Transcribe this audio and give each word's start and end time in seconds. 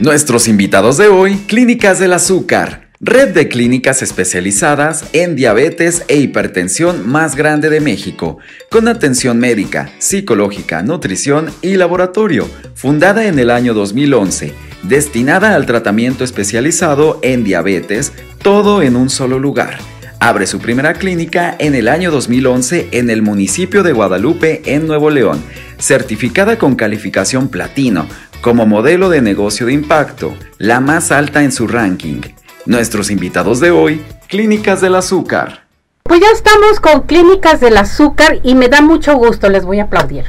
Nuestros 0.00 0.48
invitados 0.48 0.96
de 0.96 1.08
hoy, 1.08 1.36
Clínicas 1.46 1.98
del 1.98 2.14
Azúcar, 2.14 2.88
red 3.00 3.34
de 3.34 3.48
clínicas 3.48 4.00
especializadas 4.00 5.04
en 5.12 5.36
diabetes 5.36 6.04
e 6.08 6.16
hipertensión 6.16 7.06
más 7.06 7.36
grande 7.36 7.68
de 7.68 7.80
México, 7.80 8.38
con 8.70 8.88
atención 8.88 9.38
médica, 9.38 9.90
psicológica, 9.98 10.82
nutrición 10.82 11.50
y 11.60 11.76
laboratorio, 11.76 12.48
fundada 12.74 13.26
en 13.26 13.38
el 13.38 13.50
año 13.50 13.74
2011, 13.74 14.54
destinada 14.84 15.54
al 15.54 15.66
tratamiento 15.66 16.24
especializado 16.24 17.20
en 17.22 17.44
diabetes, 17.44 18.14
todo 18.40 18.80
en 18.80 18.96
un 18.96 19.10
solo 19.10 19.38
lugar. 19.38 19.80
Abre 20.18 20.46
su 20.46 20.60
primera 20.60 20.94
clínica 20.94 21.54
en 21.58 21.74
el 21.74 21.88
año 21.88 22.10
2011 22.10 22.88
en 22.92 23.10
el 23.10 23.20
municipio 23.20 23.82
de 23.82 23.92
Guadalupe, 23.92 24.62
en 24.64 24.86
Nuevo 24.86 25.10
León, 25.10 25.42
certificada 25.78 26.58
con 26.58 26.74
calificación 26.74 27.48
platino 27.48 28.06
como 28.40 28.64
modelo 28.64 29.10
de 29.10 29.20
negocio 29.20 29.66
de 29.66 29.74
impacto, 29.74 30.34
la 30.58 30.80
más 30.80 31.12
alta 31.12 31.42
en 31.42 31.52
su 31.52 31.66
ranking. 31.66 32.20
Nuestros 32.64 33.10
invitados 33.10 33.60
de 33.60 33.70
hoy, 33.70 34.02
Clínicas 34.28 34.80
del 34.80 34.94
Azúcar. 34.94 35.64
Pues 36.02 36.20
ya 36.20 36.28
estamos 36.32 36.80
con 36.80 37.02
Clínicas 37.02 37.60
del 37.60 37.76
Azúcar 37.76 38.38
y 38.42 38.54
me 38.54 38.68
da 38.68 38.80
mucho 38.80 39.14
gusto, 39.16 39.48
les 39.50 39.64
voy 39.64 39.80
a 39.80 39.84
aplaudir. 39.84 40.24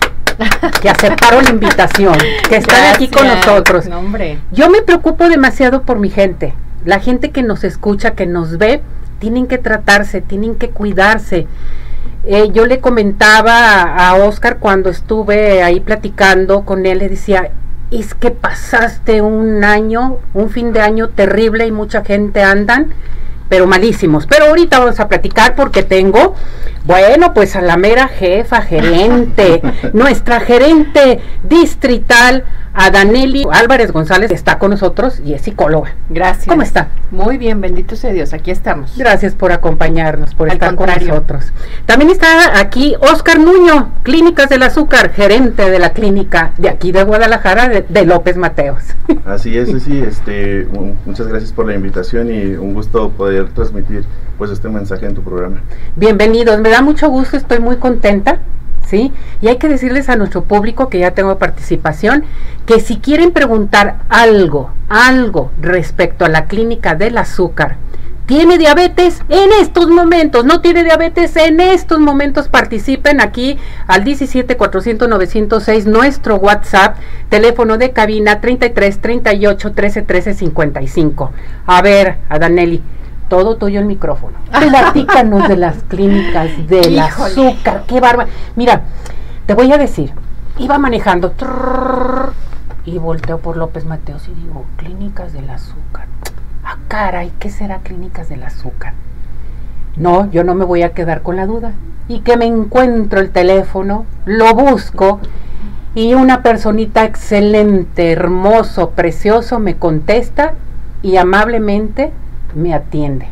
Que 0.81 0.89
aceptaron 0.89 1.43
la 1.43 1.49
invitación, 1.51 2.17
que 2.49 2.57
están 2.57 2.93
aquí 2.93 3.07
con 3.07 3.27
nosotros. 3.27 3.85
Yo 4.51 4.69
me 4.69 4.81
preocupo 4.81 5.29
demasiado 5.29 5.83
por 5.83 5.99
mi 5.99 6.09
gente. 6.09 6.53
La 6.83 6.99
gente 6.99 7.31
que 7.31 7.43
nos 7.43 7.63
escucha, 7.63 8.11
que 8.11 8.25
nos 8.25 8.57
ve, 8.57 8.81
tienen 9.19 9.47
que 9.47 9.57
tratarse, 9.57 10.19
tienen 10.21 10.55
que 10.55 10.69
cuidarse. 10.69 11.47
Eh, 12.25 12.49
yo 12.51 12.65
le 12.65 12.79
comentaba 12.79 13.81
a, 13.83 14.09
a 14.09 14.15
Oscar 14.15 14.57
cuando 14.57 14.89
estuve 14.89 15.63
ahí 15.63 15.79
platicando 15.79 16.65
con 16.65 16.85
él, 16.85 16.99
le 16.99 17.09
decía, 17.09 17.51
es 17.91 18.13
que 18.13 18.31
pasaste 18.31 19.21
un 19.21 19.63
año, 19.63 20.19
un 20.33 20.49
fin 20.49 20.71
de 20.71 20.81
año 20.81 21.09
terrible 21.09 21.67
y 21.67 21.71
mucha 21.71 22.03
gente 22.03 22.41
andan, 22.41 22.93
pero 23.49 23.67
malísimos. 23.67 24.27
Pero 24.27 24.45
ahorita 24.45 24.79
vamos 24.79 24.99
a 25.01 25.09
platicar 25.09 25.55
porque 25.55 25.83
tengo, 25.83 26.35
bueno, 26.85 27.33
pues 27.33 27.57
a 27.57 27.61
la 27.61 27.75
mera 27.75 28.07
jefa, 28.07 28.61
gerente, 28.61 29.61
nuestra 29.93 30.39
gerente 30.39 31.19
distrital, 31.43 32.45
a 32.73 32.89
Daneli 32.89 33.45
Álvarez 33.51 33.91
González 33.91 34.31
está 34.31 34.57
con 34.57 34.71
nosotros 34.71 35.21
y 35.23 35.33
es 35.33 35.41
psicóloga. 35.41 35.95
Gracias. 36.09 36.47
¿Cómo 36.47 36.61
está? 36.61 36.89
Muy 37.11 37.37
bien, 37.37 37.59
bendito 37.59 37.95
sea 37.95 38.13
Dios, 38.13 38.33
aquí 38.33 38.51
estamos. 38.51 38.97
Gracias 38.97 39.35
por 39.35 39.51
acompañarnos, 39.51 40.33
por 40.35 40.49
estar 40.49 40.75
con 40.75 40.89
nosotros. 40.89 41.51
También 41.85 42.09
está 42.11 42.59
aquí 42.59 42.95
Oscar 42.99 43.39
Nuño, 43.39 43.91
Clínicas 44.03 44.49
del 44.49 44.63
Azúcar, 44.63 45.11
gerente 45.11 45.69
de 45.69 45.79
la 45.79 45.91
clínica 45.91 46.53
de 46.57 46.69
aquí 46.69 46.91
de 46.91 47.03
Guadalajara, 47.03 47.67
de, 47.67 48.05
López 48.05 48.37
Mateos. 48.37 48.83
Así 49.25 49.57
es, 49.57 49.69
sí, 49.83 50.01
este, 50.07 50.67
muchas 51.05 51.27
gracias 51.27 51.51
por 51.51 51.67
la 51.67 51.75
invitación 51.75 52.31
y 52.31 52.53
un 52.53 52.73
gusto 52.73 53.09
poder 53.09 53.49
transmitir 53.49 54.05
pues 54.37 54.49
este 54.51 54.69
mensaje 54.69 55.05
en 55.05 55.15
tu 55.15 55.21
programa. 55.21 55.61
Bienvenidos, 55.95 56.59
me 56.59 56.69
da 56.69 56.81
mucho 56.81 57.09
gusto, 57.09 57.37
estoy 57.37 57.59
muy 57.59 57.75
contenta 57.75 58.39
¿sí? 58.85 59.11
Y 59.41 59.47
hay 59.47 59.57
que 59.57 59.67
decirles 59.67 60.09
a 60.09 60.15
nuestro 60.15 60.43
público 60.43 60.89
que 60.89 60.99
ya 60.99 61.11
tengo 61.11 61.37
participación, 61.37 62.23
que 62.65 62.79
si 62.79 62.97
quieren 62.97 63.31
preguntar 63.31 63.99
algo, 64.09 64.71
algo 64.89 65.51
respecto 65.61 66.25
a 66.25 66.29
la 66.29 66.45
clínica 66.45 66.95
del 66.95 67.17
azúcar, 67.17 67.77
tiene 68.31 68.57
diabetes 68.57 69.21
en 69.27 69.49
estos 69.59 69.89
momentos, 69.89 70.45
no 70.45 70.61
tiene 70.61 70.85
diabetes 70.85 71.35
en 71.35 71.59
estos 71.59 71.99
momentos, 71.99 72.47
participen 72.47 73.19
aquí 73.19 73.57
al 73.87 74.05
17 74.05 74.55
400 74.55 75.09
906 75.09 75.85
nuestro 75.85 76.37
WhatsApp, 76.37 76.95
teléfono 77.27 77.77
de 77.77 77.91
cabina 77.91 78.39
33 78.39 79.01
38 79.01 79.73
13 79.73 80.01
13 80.03 80.33
55. 80.33 81.31
A 81.65 81.81
ver, 81.81 82.19
a 82.29 82.39
Danelli, 82.39 82.81
todo 83.31 83.55
tuyo 83.55 83.79
el 83.79 83.85
micrófono. 83.85 84.37
Platícanos 84.51 85.47
de 85.47 85.55
las 85.55 85.83
clínicas 85.83 86.49
del 86.67 86.99
azúcar, 86.99 87.85
qué 87.87 88.01
barba. 88.01 88.25
Mira, 88.57 88.81
te 89.45 89.53
voy 89.53 89.71
a 89.71 89.77
decir, 89.77 90.11
iba 90.57 90.77
manejando 90.77 91.33
y 92.83 92.97
volteo 92.97 93.37
por 93.39 93.55
López 93.55 93.85
Mateos 93.85 94.27
y 94.27 94.33
digo, 94.33 94.65
clínicas 94.75 95.31
del 95.31 95.49
azúcar. 95.49 96.07
Ah, 96.65 96.75
caray, 96.89 97.31
¿qué 97.39 97.49
será 97.49 97.77
clínicas 97.77 98.27
del 98.27 98.43
azúcar? 98.43 98.95
No, 99.95 100.29
yo 100.29 100.43
no 100.43 100.53
me 100.53 100.65
voy 100.65 100.83
a 100.83 100.89
quedar 100.89 101.21
con 101.21 101.37
la 101.37 101.45
duda. 101.45 101.71
Y 102.09 102.19
que 102.19 102.35
me 102.35 102.47
encuentro 102.47 103.21
el 103.21 103.31
teléfono, 103.31 104.05
lo 104.25 104.53
busco 104.53 105.21
y 105.95 106.15
una 106.15 106.43
personita 106.43 107.05
excelente, 107.05 108.11
hermoso, 108.11 108.89
precioso 108.89 109.57
me 109.59 109.77
contesta 109.77 110.55
y 111.01 111.15
amablemente 111.15 112.11
me 112.55 112.73
atiende. 112.73 113.27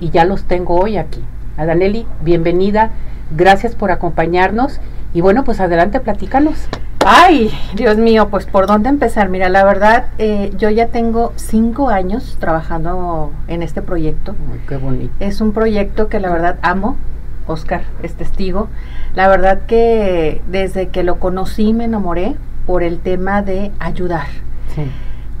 Y 0.00 0.10
ya 0.10 0.24
los 0.24 0.44
tengo 0.44 0.76
hoy 0.76 0.96
aquí. 0.96 1.22
Adaneli, 1.56 2.06
bienvenida. 2.22 2.90
Gracias 3.36 3.74
por 3.74 3.90
acompañarnos. 3.90 4.80
Y 5.12 5.20
bueno, 5.20 5.44
pues 5.44 5.60
adelante, 5.60 6.00
platícanos. 6.00 6.68
Ay, 7.04 7.50
Dios 7.74 7.96
mío, 7.96 8.28
pues 8.28 8.46
por 8.46 8.66
dónde 8.66 8.88
empezar. 8.88 9.28
Mira, 9.28 9.48
la 9.48 9.64
verdad, 9.64 10.06
eh, 10.18 10.52
yo 10.58 10.68
ya 10.70 10.88
tengo 10.88 11.32
cinco 11.36 11.88
años 11.88 12.36
trabajando 12.38 13.32
en 13.46 13.62
este 13.62 13.82
proyecto. 13.82 14.34
qué 14.68 14.76
bonito. 14.76 15.12
Es 15.20 15.40
un 15.40 15.52
proyecto 15.52 16.08
que 16.08 16.20
la 16.20 16.30
verdad 16.30 16.58
amo. 16.62 16.96
Oscar 17.46 17.82
es 18.02 18.14
testigo. 18.14 18.68
La 19.14 19.26
verdad 19.28 19.62
que 19.66 20.42
desde 20.48 20.88
que 20.88 21.02
lo 21.02 21.18
conocí 21.18 21.72
me 21.72 21.84
enamoré 21.84 22.36
por 22.66 22.82
el 22.82 22.98
tema 22.98 23.42
de 23.42 23.72
ayudar. 23.78 24.26
Sí. 24.74 24.82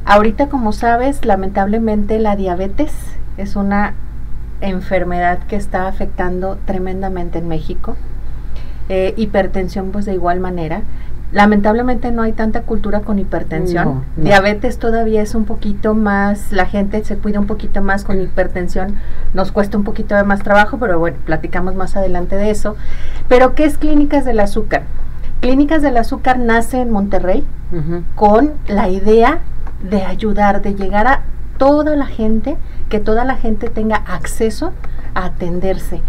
Ahorita, 0.06 0.48
como 0.48 0.72
sabes, 0.72 1.26
lamentablemente 1.26 2.18
la 2.18 2.34
diabetes 2.34 2.92
es 3.38 3.56
una 3.56 3.94
enfermedad 4.60 5.38
que 5.48 5.56
está 5.56 5.88
afectando 5.88 6.58
tremendamente 6.66 7.38
en 7.38 7.48
México. 7.48 7.96
Eh, 8.88 9.14
hipertensión, 9.16 9.90
pues 9.90 10.04
de 10.04 10.14
igual 10.14 10.40
manera. 10.40 10.82
Lamentablemente 11.30 12.10
no 12.10 12.22
hay 12.22 12.32
tanta 12.32 12.62
cultura 12.62 13.00
con 13.00 13.18
hipertensión. 13.18 14.02
Diabetes 14.16 14.78
todavía 14.78 15.20
es 15.20 15.34
un 15.34 15.44
poquito 15.44 15.94
más, 15.94 16.52
la 16.52 16.64
gente 16.64 17.04
se 17.04 17.18
cuida 17.18 17.38
un 17.38 17.46
poquito 17.46 17.82
más 17.82 18.04
con 18.04 18.18
hipertensión, 18.20 18.96
nos 19.34 19.52
cuesta 19.52 19.76
un 19.76 19.84
poquito 19.84 20.14
de 20.14 20.22
más 20.22 20.42
trabajo, 20.42 20.78
pero 20.78 20.98
bueno, 20.98 21.18
platicamos 21.26 21.74
más 21.74 21.96
adelante 21.96 22.36
de 22.36 22.50
eso. 22.50 22.76
Pero 23.28 23.54
¿qué 23.54 23.64
es 23.66 23.76
Clínicas 23.76 24.24
del 24.24 24.40
Azúcar? 24.40 24.84
Clínicas 25.40 25.82
del 25.82 25.98
Azúcar 25.98 26.38
nace 26.38 26.80
en 26.80 26.90
Monterrey 26.90 27.44
con 28.14 28.54
la 28.66 28.88
idea 28.88 29.40
de 29.82 30.02
ayudar, 30.04 30.62
de 30.62 30.74
llegar 30.74 31.06
a 31.06 31.20
toda 31.58 31.94
la 31.94 32.06
gente, 32.06 32.56
que 32.88 33.00
toda 33.00 33.24
la 33.24 33.36
gente 33.36 33.68
tenga 33.68 33.96
acceso 33.96 34.72
a 35.14 35.26
atenderse, 35.26 36.00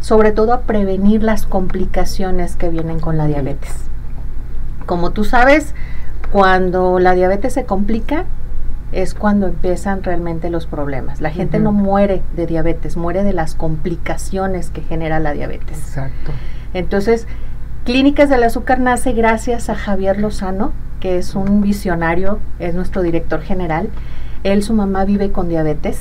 sobre 0.00 0.32
todo 0.32 0.52
a 0.52 0.62
prevenir 0.62 1.22
las 1.22 1.46
complicaciones 1.46 2.56
que 2.56 2.68
vienen 2.68 3.00
con 3.00 3.16
la 3.16 3.26
diabetes. 3.26 3.74
Como 4.86 5.10
tú 5.10 5.24
sabes, 5.24 5.74
cuando 6.30 6.98
la 6.98 7.14
diabetes 7.14 7.54
se 7.54 7.64
complica, 7.64 8.24
es 8.92 9.14
cuando 9.14 9.48
empiezan 9.48 10.02
realmente 10.02 10.48
los 10.50 10.66
problemas. 10.66 11.20
La 11.20 11.30
gente 11.30 11.58
no 11.58 11.72
muere 11.72 12.22
de 12.36 12.46
diabetes, 12.46 12.96
muere 12.96 13.24
de 13.24 13.32
las 13.32 13.54
complicaciones 13.54 14.70
que 14.70 14.82
genera 14.82 15.18
la 15.18 15.32
diabetes. 15.32 15.78
Exacto. 15.78 16.32
Entonces, 16.72 17.26
Clínicas 17.84 18.28
del 18.28 18.42
Azúcar 18.42 18.80
nace 18.80 19.12
gracias 19.12 19.70
a 19.70 19.74
Javier 19.74 20.18
Lozano, 20.18 20.72
que 21.00 21.18
es 21.18 21.34
un 21.34 21.60
visionario, 21.60 22.40
es 22.58 22.74
nuestro 22.74 23.02
director 23.02 23.42
general. 23.42 23.90
Él, 24.42 24.62
su 24.62 24.72
mamá 24.72 25.04
vive 25.04 25.30
con 25.30 25.48
diabetes. 25.48 26.00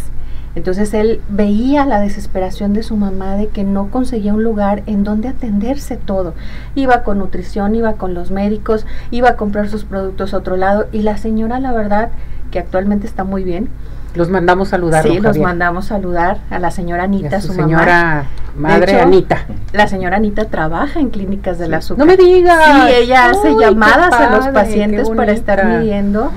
Entonces 0.55 0.93
él 0.93 1.21
veía 1.29 1.85
la 1.85 1.99
desesperación 1.99 2.73
de 2.73 2.81
su 2.81 2.95
mamá 2.95 3.35
de 3.35 3.49
que 3.49 3.63
no 3.63 3.89
conseguía 3.89 4.33
un 4.33 4.43
lugar 4.43 4.83
en 4.85 5.03
donde 5.03 5.27
atenderse 5.27 5.97
todo. 5.97 6.33
Iba 6.75 7.03
con 7.03 7.19
nutrición, 7.19 7.75
iba 7.75 7.93
con 7.93 8.13
los 8.13 8.31
médicos, 8.31 8.85
iba 9.11 9.29
a 9.29 9.35
comprar 9.35 9.67
sus 9.67 9.83
productos 9.83 10.33
a 10.33 10.38
otro 10.38 10.55
lado 10.55 10.88
y 10.91 11.01
la 11.01 11.17
señora, 11.17 11.59
la 11.59 11.73
verdad, 11.73 12.09
que 12.51 12.59
actualmente 12.59 13.05
está 13.05 13.25
muy 13.25 13.43
bien, 13.43 13.69
los 14.16 14.29
mandamos 14.29 14.69
saludar. 14.69 15.03
Sí, 15.03 15.19
los 15.19 15.37
mandamos 15.37 15.87
saludar 15.87 16.37
a 16.49 16.58
la 16.58 16.72
señora 16.72 17.03
Anita, 17.03 17.41
su 17.41 17.51
señora 17.51 18.28
madre 18.58 19.01
Anita. 19.01 19.46
La 19.73 19.87
señora 19.87 20.16
Anita 20.16 20.46
trabaja 20.46 21.01
en 21.01 21.09
clínicas 21.09 21.59
del 21.59 21.73
azúcar. 21.73 22.05
No 22.05 22.05
me 22.05 22.16
digas. 22.16 22.87
Sí, 22.87 22.93
ella 22.96 23.29
hace 23.29 23.53
llamadas 23.59 24.13
a 24.13 24.37
los 24.37 24.47
pacientes 24.47 25.09
para 25.09 25.34
estar 25.34 25.66
midiendo 25.66 26.31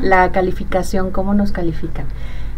la 0.00 0.30
calificación, 0.30 1.10
cómo 1.10 1.34
nos 1.34 1.50
califican. 1.50 2.06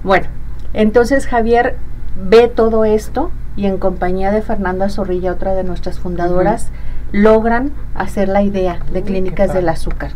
Bueno, 0.05 0.27
entonces 0.73 1.27
Javier 1.27 1.77
ve 2.17 2.49
todo 2.49 2.85
esto 2.85 3.31
y 3.57 3.67
en 3.67 3.79
compañía 3.79 4.31
de 4.33 4.43
Fernanda 4.43 4.89
Zorrilla, 4.89 5.33
otra 5.33 5.55
de 5.55 5.65
nuestras 5.65 5.99
fundadoras, 5.99 6.69
logran 7.13 7.73
hacer 7.95 8.29
la 8.29 8.43
idea 8.43 8.81
de 8.93 9.03
clínicas 9.03 9.53
del 9.55 9.69
azúcar. 9.69 10.13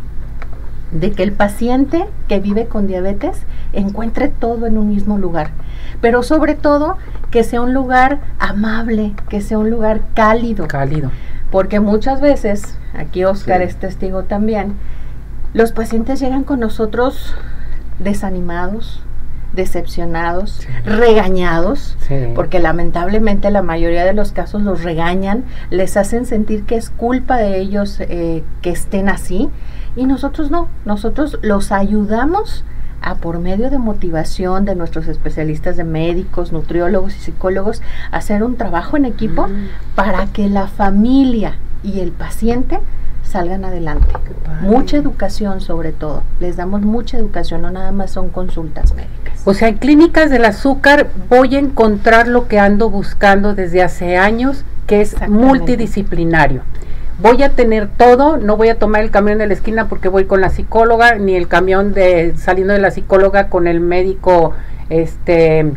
De 0.91 1.11
que 1.11 1.23
el 1.23 1.31
paciente 1.31 2.05
que 2.27 2.39
vive 2.39 2.67
con 2.67 2.85
diabetes 2.85 3.43
encuentre 3.73 4.27
todo 4.27 4.67
en 4.67 4.77
un 4.77 4.89
mismo 4.89 5.17
lugar, 5.17 5.51
pero 6.01 6.21
sobre 6.21 6.53
todo 6.53 6.97
que 7.31 7.43
sea 7.43 7.61
un 7.61 7.73
lugar 7.73 8.19
amable, 8.39 9.13
que 9.29 9.41
sea 9.41 9.57
un 9.57 9.69
lugar 9.69 10.01
cálido. 10.13 10.67
Cálido. 10.67 11.11
Porque 11.49 11.79
muchas 11.79 12.21
veces, 12.21 12.77
aquí 12.93 13.23
Oscar 13.23 13.61
es 13.61 13.77
testigo 13.77 14.23
también, 14.23 14.73
los 15.53 15.71
pacientes 15.71 16.19
llegan 16.19 16.43
con 16.43 16.59
nosotros 16.59 17.35
desanimados, 17.99 19.01
decepcionados, 19.53 20.67
regañados, 20.85 21.97
porque 22.35 22.59
lamentablemente 22.59 23.51
la 23.51 23.61
mayoría 23.61 24.05
de 24.05 24.13
los 24.13 24.31
casos 24.31 24.61
los 24.61 24.83
regañan, 24.83 25.43
les 25.69 25.97
hacen 25.97 26.25
sentir 26.25 26.63
que 26.63 26.75
es 26.75 26.89
culpa 26.89 27.37
de 27.37 27.59
ellos 27.59 27.99
eh, 27.99 28.43
que 28.61 28.69
estén 28.69 29.09
así 29.09 29.49
y 29.95 30.05
nosotros 30.05 30.51
no, 30.51 30.69
nosotros 30.85 31.37
los 31.41 31.71
ayudamos 31.71 32.63
a 33.01 33.15
por 33.15 33.39
medio 33.39 33.69
de 33.69 33.79
motivación 33.79 34.63
de 34.63 34.75
nuestros 34.75 35.07
especialistas 35.07 35.75
de 35.75 35.83
médicos, 35.83 36.51
nutriólogos 36.51 37.15
y 37.15 37.19
psicólogos, 37.19 37.81
hacer 38.11 38.43
un 38.43 38.57
trabajo 38.57 38.95
en 38.95 39.05
equipo 39.05 39.47
mm. 39.47 39.95
para 39.95 40.27
que 40.27 40.47
la 40.49 40.67
familia 40.67 41.55
y 41.83 41.99
el 41.99 42.11
paciente 42.11 42.79
salgan 43.31 43.65
adelante. 43.65 44.07
Mucha 44.61 44.97
educación 44.97 45.61
sobre 45.61 45.91
todo. 45.91 46.23
Les 46.39 46.57
damos 46.57 46.81
mucha 46.81 47.17
educación, 47.17 47.61
no 47.63 47.71
nada 47.71 47.91
más 47.91 48.11
son 48.11 48.29
consultas 48.29 48.93
médicas. 48.93 49.41
O 49.45 49.53
sea, 49.53 49.69
en 49.69 49.77
clínicas 49.77 50.29
del 50.29 50.45
azúcar 50.45 51.07
voy 51.29 51.55
a 51.55 51.59
encontrar 51.59 52.27
lo 52.27 52.47
que 52.47 52.59
ando 52.59 52.89
buscando 52.89 53.55
desde 53.55 53.81
hace 53.81 54.17
años, 54.17 54.63
que 54.85 55.01
es 55.01 55.15
multidisciplinario. 55.27 56.61
Voy 57.21 57.43
a 57.43 57.49
tener 57.49 57.87
todo, 57.87 58.37
no 58.37 58.57
voy 58.57 58.69
a 58.69 58.79
tomar 58.79 59.01
el 59.01 59.11
camión 59.11 59.37
de 59.37 59.47
la 59.47 59.53
esquina 59.53 59.87
porque 59.87 60.09
voy 60.09 60.25
con 60.25 60.41
la 60.41 60.49
psicóloga, 60.49 61.15
ni 61.15 61.35
el 61.35 61.47
camión 61.47 61.93
de 61.93 62.35
saliendo 62.37 62.73
de 62.73 62.79
la 62.79 62.91
psicóloga 62.91 63.47
con 63.47 63.67
el 63.67 63.79
médico 63.79 64.53
este 64.89 65.71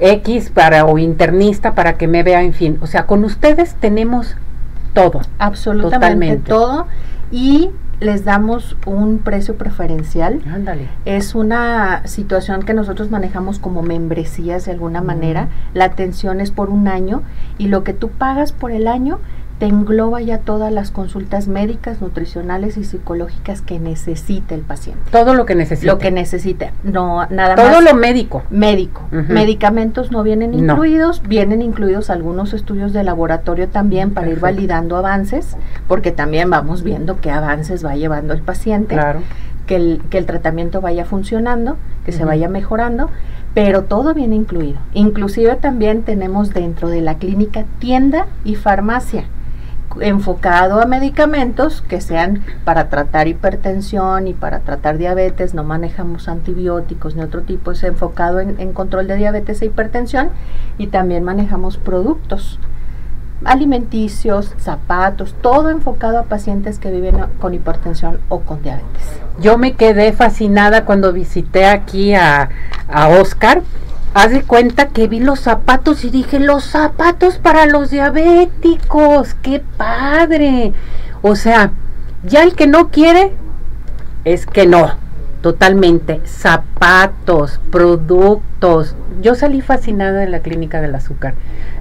X 0.00 0.50
para 0.50 0.84
o 0.86 0.98
internista 0.98 1.74
para 1.74 1.94
que 1.94 2.08
me 2.08 2.22
vea, 2.22 2.42
en 2.42 2.52
fin. 2.52 2.78
O 2.80 2.86
sea, 2.86 3.06
con 3.06 3.24
ustedes 3.24 3.74
tenemos 3.74 4.36
todo. 5.02 5.20
Absolutamente 5.38 6.36
todo. 6.36 6.86
Y 7.30 7.70
les 8.00 8.24
damos 8.24 8.76
un 8.86 9.18
precio 9.18 9.56
preferencial. 9.56 10.40
Ándale. 10.52 10.88
Es 11.04 11.34
una 11.34 12.06
situación 12.06 12.62
que 12.62 12.74
nosotros 12.74 13.10
manejamos 13.10 13.58
como 13.58 13.82
membresías 13.82 14.64
de 14.66 14.72
alguna 14.72 15.02
manera. 15.02 15.48
La 15.74 15.86
atención 15.86 16.40
es 16.40 16.50
por 16.50 16.70
un 16.70 16.88
año 16.88 17.22
y 17.58 17.68
lo 17.68 17.82
que 17.84 17.92
tú 17.92 18.10
pagas 18.10 18.52
por 18.52 18.70
el 18.70 18.86
año 18.86 19.18
te 19.58 19.66
engloba 19.66 20.20
ya 20.20 20.38
todas 20.38 20.72
las 20.72 20.92
consultas 20.92 21.48
médicas, 21.48 22.00
nutricionales 22.00 22.76
y 22.76 22.84
psicológicas 22.84 23.60
que 23.60 23.80
necesite 23.80 24.54
el 24.54 24.60
paciente. 24.60 25.02
Todo 25.10 25.34
lo 25.34 25.46
que 25.46 25.56
necesite. 25.56 25.86
Lo 25.88 25.98
que 25.98 26.12
necesite, 26.12 26.72
no 26.84 27.26
nada 27.26 27.56
más. 27.56 27.66
Todo 27.66 27.80
lo 27.80 27.94
médico. 27.94 28.44
Médico. 28.50 29.02
Medicamentos 29.10 30.12
no 30.12 30.22
vienen 30.22 30.54
incluidos, 30.54 31.22
vienen 31.22 31.60
incluidos 31.60 32.08
algunos 32.08 32.54
estudios 32.54 32.92
de 32.92 33.02
laboratorio 33.02 33.68
también 33.68 34.12
para 34.12 34.28
ir 34.28 34.38
validando 34.38 34.96
avances, 34.96 35.56
porque 35.88 36.12
también 36.12 36.50
vamos 36.50 36.84
viendo 36.84 37.20
qué 37.20 37.32
avances 37.32 37.84
va 37.84 37.96
llevando 37.96 38.34
el 38.34 38.42
paciente. 38.42 38.94
Claro. 38.94 39.22
Que 39.66 39.76
el, 39.76 40.00
que 40.08 40.16
el 40.16 40.24
tratamiento 40.24 40.80
vaya 40.80 41.04
funcionando, 41.04 41.76
que 42.06 42.12
se 42.12 42.24
vaya 42.24 42.48
mejorando, 42.48 43.10
pero 43.52 43.84
todo 43.84 44.14
viene 44.14 44.34
incluido. 44.34 44.78
Inclusive 44.94 45.56
también 45.56 46.04
tenemos 46.04 46.54
dentro 46.54 46.88
de 46.88 47.02
la 47.02 47.16
clínica 47.18 47.64
tienda 47.78 48.28
y 48.44 48.54
farmacia 48.54 49.24
enfocado 50.00 50.80
a 50.80 50.86
medicamentos 50.86 51.82
que 51.82 52.00
sean 52.00 52.44
para 52.64 52.88
tratar 52.88 53.28
hipertensión 53.28 54.28
y 54.28 54.34
para 54.34 54.60
tratar 54.60 54.98
diabetes, 54.98 55.54
no 55.54 55.64
manejamos 55.64 56.28
antibióticos 56.28 57.16
ni 57.16 57.22
otro 57.22 57.42
tipo, 57.42 57.72
es 57.72 57.82
enfocado 57.82 58.40
en, 58.40 58.72
control 58.72 59.06
de 59.08 59.16
diabetes 59.16 59.62
e 59.62 59.66
hipertensión 59.66 60.30
y 60.76 60.88
también 60.88 61.24
manejamos 61.24 61.76
productos 61.78 62.58
alimenticios, 63.44 64.52
zapatos, 64.58 65.34
todo 65.40 65.70
enfocado 65.70 66.18
a 66.18 66.24
pacientes 66.24 66.78
que 66.78 66.90
viven 66.90 67.16
con 67.40 67.54
hipertensión 67.54 68.18
o 68.28 68.40
con 68.40 68.62
diabetes. 68.62 69.20
Yo 69.40 69.58
me 69.58 69.74
quedé 69.74 70.12
fascinada 70.12 70.84
cuando 70.84 71.12
visité 71.12 71.66
aquí 71.66 72.14
a, 72.14 72.48
a 72.88 73.08
Oscar 73.08 73.62
haz 74.14 74.30
de 74.30 74.42
cuenta 74.42 74.88
que 74.88 75.08
vi 75.08 75.20
los 75.20 75.40
zapatos 75.40 76.04
y 76.04 76.10
dije, 76.10 76.40
los 76.40 76.64
zapatos 76.64 77.38
para 77.38 77.66
los 77.66 77.90
diabéticos, 77.90 79.34
qué 79.42 79.62
padre. 79.76 80.72
O 81.22 81.36
sea, 81.36 81.72
ya 82.24 82.42
el 82.42 82.54
que 82.54 82.66
no 82.66 82.88
quiere 82.88 83.32
es 84.24 84.46
que 84.46 84.66
no, 84.66 84.92
totalmente. 85.42 86.20
Zapatos, 86.24 87.60
productos. 87.70 88.94
Yo 89.20 89.34
salí 89.34 89.60
fascinada 89.60 90.22
en 90.22 90.30
la 90.30 90.40
clínica 90.40 90.80
del 90.80 90.94
azúcar. 90.94 91.34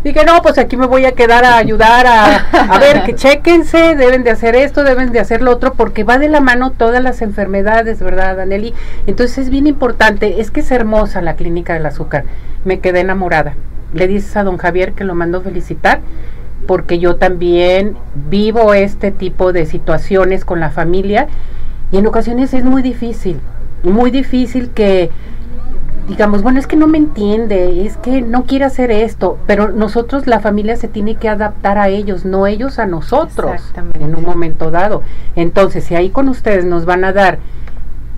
Dije, 0.03 0.25
no, 0.25 0.41
pues 0.41 0.57
aquí 0.57 0.77
me 0.77 0.87
voy 0.87 1.05
a 1.05 1.11
quedar 1.11 1.45
a 1.45 1.57
ayudar 1.57 2.07
a, 2.07 2.37
a 2.37 2.79
ver, 2.79 3.03
que 3.03 3.15
chequense, 3.15 3.95
deben 3.95 4.23
de 4.23 4.31
hacer 4.31 4.55
esto, 4.55 4.83
deben 4.83 5.11
de 5.11 5.19
hacer 5.19 5.41
lo 5.41 5.51
otro, 5.51 5.73
porque 5.73 6.03
va 6.03 6.17
de 6.17 6.29
la 6.29 6.41
mano 6.41 6.71
todas 6.71 7.03
las 7.03 7.21
enfermedades, 7.21 7.99
¿verdad, 7.99 8.37
Daneli? 8.37 8.73
Entonces 9.05 9.37
es 9.37 9.49
bien 9.49 9.67
importante, 9.67 10.41
es 10.41 10.51
que 10.51 10.61
es 10.61 10.71
hermosa 10.71 11.21
la 11.21 11.35
clínica 11.35 11.73
del 11.73 11.85
azúcar. 11.85 12.23
Me 12.65 12.79
quedé 12.79 13.01
enamorada. 13.01 13.55
Le 13.93 14.07
dices 14.07 14.35
a 14.35 14.43
don 14.43 14.57
Javier 14.57 14.93
que 14.93 15.03
lo 15.03 15.15
mando 15.15 15.41
felicitar 15.41 16.01
porque 16.67 16.99
yo 16.99 17.15
también 17.15 17.95
vivo 18.29 18.73
este 18.73 19.11
tipo 19.11 19.53
de 19.53 19.65
situaciones 19.65 20.45
con 20.45 20.59
la 20.59 20.69
familia 20.69 21.27
y 21.91 21.97
en 21.97 22.07
ocasiones 22.07 22.53
es 22.53 22.63
muy 22.63 22.81
difícil, 22.81 23.39
muy 23.83 24.11
difícil 24.11 24.69
que 24.69 25.09
digamos, 26.07 26.41
bueno, 26.41 26.59
es 26.59 26.67
que 26.67 26.77
no 26.77 26.87
me 26.87 26.97
entiende, 26.97 27.85
es 27.85 27.97
que 27.97 28.21
no 28.21 28.43
quiere 28.45 28.65
hacer 28.65 28.91
esto, 28.91 29.37
pero 29.45 29.69
nosotros, 29.69 30.25
la 30.25 30.39
familia 30.39 30.77
se 30.77 30.87
tiene 30.87 31.15
que 31.15 31.27
adaptar 31.27 31.77
a 31.77 31.89
ellos, 31.89 32.23
no 32.23 32.47
ellos 32.47 32.79
a 32.79 32.85
nosotros 32.85 33.61
en 33.99 34.15
un 34.15 34.23
momento 34.23 34.71
dado. 34.71 35.03
Entonces, 35.35 35.83
si 35.83 35.95
ahí 35.95 36.09
con 36.09 36.29
ustedes 36.29 36.63
nos 36.63 36.85
van 36.85 37.03
a 37.03 37.11
dar 37.11 37.39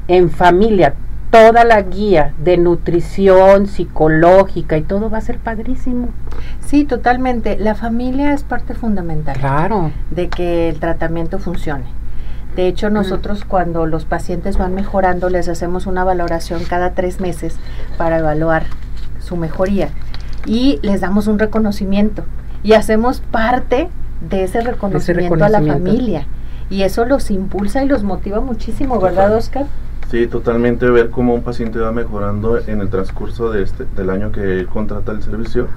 en 0.08 0.30
familia 0.30 0.94
toda 1.32 1.64
la 1.64 1.82
guía 1.82 2.34
de 2.44 2.58
nutrición 2.58 3.68
psicológica 3.68 4.78
y 4.78 4.82
todo 4.82 5.10
va 5.10 5.20
a 5.20 5.22
ser 5.22 5.38
padrísimo. 5.38 6.10
Sí, 6.66 6.86
totalmente. 6.86 7.58
La 7.58 7.76
familia 7.76 8.34
es 8.34 8.44
parte 8.44 8.74
fundamental. 8.74 9.38
Claro. 9.38 9.92
De 10.10 10.30
que 10.30 10.70
el 10.70 10.80
tratamiento 10.80 11.38
funcione. 11.38 11.99
De 12.56 12.68
hecho, 12.68 12.90
nosotros 12.90 13.46
cuando 13.46 13.86
los 13.86 14.06
pacientes 14.06 14.58
van 14.58 14.74
mejorando, 14.74 15.30
les 15.30 15.48
hacemos 15.48 15.86
una 15.86 16.04
valoración 16.04 16.64
cada 16.66 16.92
tres 16.92 17.20
meses 17.20 17.56
para 17.98 18.20
evaluar 18.20 18.64
su 19.20 19.38
mejoría 19.38 19.90
y 20.46 20.80
les 20.82 21.02
damos 21.02 21.28
un 21.28 21.40
reconocimiento 21.40 22.24
y 22.64 22.74
hacemos 22.74 23.22
parte 23.22 23.90
de 24.28 24.44
ese 24.44 24.62
reconocimiento, 24.62 25.44
a 25.44 25.50
la 25.50 25.62
familia. 25.62 26.26
Y 26.70 26.84
eso 26.84 27.06
los 27.06 27.32
impulsa 27.32 27.84
y 27.84 27.88
los 27.88 28.04
motiva 28.04 28.42
muchísimo, 28.42 29.00
¿verdad, 29.00 29.34
Oscar? 29.36 29.66
Sí, 30.12 30.28
totalmente 30.28 30.90
ver 30.90 31.10
cómo 31.10 31.34
un 31.34 31.44
paciente 31.44 31.80
va 31.80 31.92
mejorando 31.92 32.58
en 32.58 32.82
el 32.82 32.90
transcurso 32.90 33.52
de 33.52 33.64
este, 33.64 33.86
del 33.96 34.10
año 34.10 34.32
que 34.32 34.60
él 34.60 34.68
contrata 34.68 35.12
el 35.12 35.22
servicio. 35.22 35.68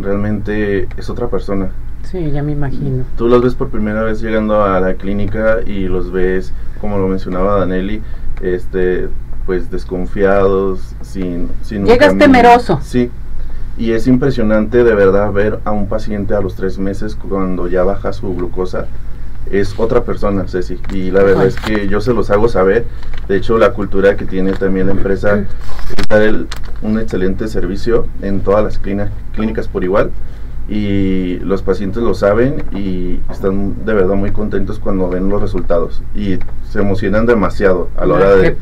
Realmente 0.00 0.88
es 0.96 1.10
otra 1.10 1.28
persona. 1.28 1.70
Sí, 2.10 2.30
ya 2.30 2.42
me 2.42 2.52
imagino. 2.52 3.04
Tú 3.16 3.28
los 3.28 3.42
ves 3.42 3.54
por 3.54 3.70
primera 3.70 4.02
vez 4.02 4.20
llegando 4.20 4.62
a 4.62 4.80
la 4.80 4.94
clínica 4.94 5.58
y 5.66 5.88
los 5.88 6.12
ves, 6.12 6.52
como 6.80 6.98
lo 6.98 7.08
mencionaba 7.08 7.58
Danelli, 7.58 8.02
este, 8.42 9.08
pues 9.46 9.70
desconfiados, 9.70 10.94
sin... 11.02 11.48
sin 11.62 11.86
Llegas 11.86 12.16
temeroso. 12.16 12.78
Sí, 12.82 13.10
y 13.76 13.92
es 13.92 14.06
impresionante 14.06 14.84
de 14.84 14.94
verdad 14.94 15.32
ver 15.32 15.58
a 15.64 15.72
un 15.72 15.88
paciente 15.88 16.34
a 16.34 16.40
los 16.40 16.54
tres 16.54 16.78
meses 16.78 17.16
cuando 17.16 17.68
ya 17.68 17.82
baja 17.82 18.12
su 18.12 18.34
glucosa. 18.34 18.86
Es 19.50 19.74
otra 19.78 20.04
persona, 20.04 20.46
Ceci. 20.48 20.78
Y 20.92 21.10
la 21.10 21.22
verdad 21.22 21.46
es 21.46 21.56
que 21.56 21.86
yo 21.86 22.00
se 22.00 22.14
los 22.14 22.30
hago 22.30 22.48
saber. 22.48 22.86
De 23.28 23.36
hecho, 23.36 23.58
la 23.58 23.72
cultura 23.72 24.16
que 24.16 24.24
tiene 24.24 24.52
también 24.52 24.86
la 24.86 24.92
empresa 24.92 25.40
es 25.40 26.08
dar 26.08 26.46
un 26.80 26.98
excelente 26.98 27.48
servicio 27.48 28.06
en 28.22 28.40
todas 28.40 28.64
las 28.64 28.78
clínicas 28.78 29.68
por 29.68 29.84
igual 29.84 30.10
y 30.68 31.38
los 31.40 31.62
pacientes 31.62 32.02
lo 32.02 32.14
saben 32.14 32.64
y 32.72 33.20
están 33.30 33.84
de 33.84 33.92
verdad 33.92 34.14
muy 34.14 34.32
contentos 34.32 34.78
cuando 34.78 35.08
ven 35.08 35.28
los 35.28 35.42
resultados 35.42 36.02
y 36.14 36.38
se 36.70 36.80
emocionan 36.80 37.26
demasiado 37.26 37.90
a 37.98 38.06
la 38.06 38.14
hora 38.14 38.36
de, 38.36 38.56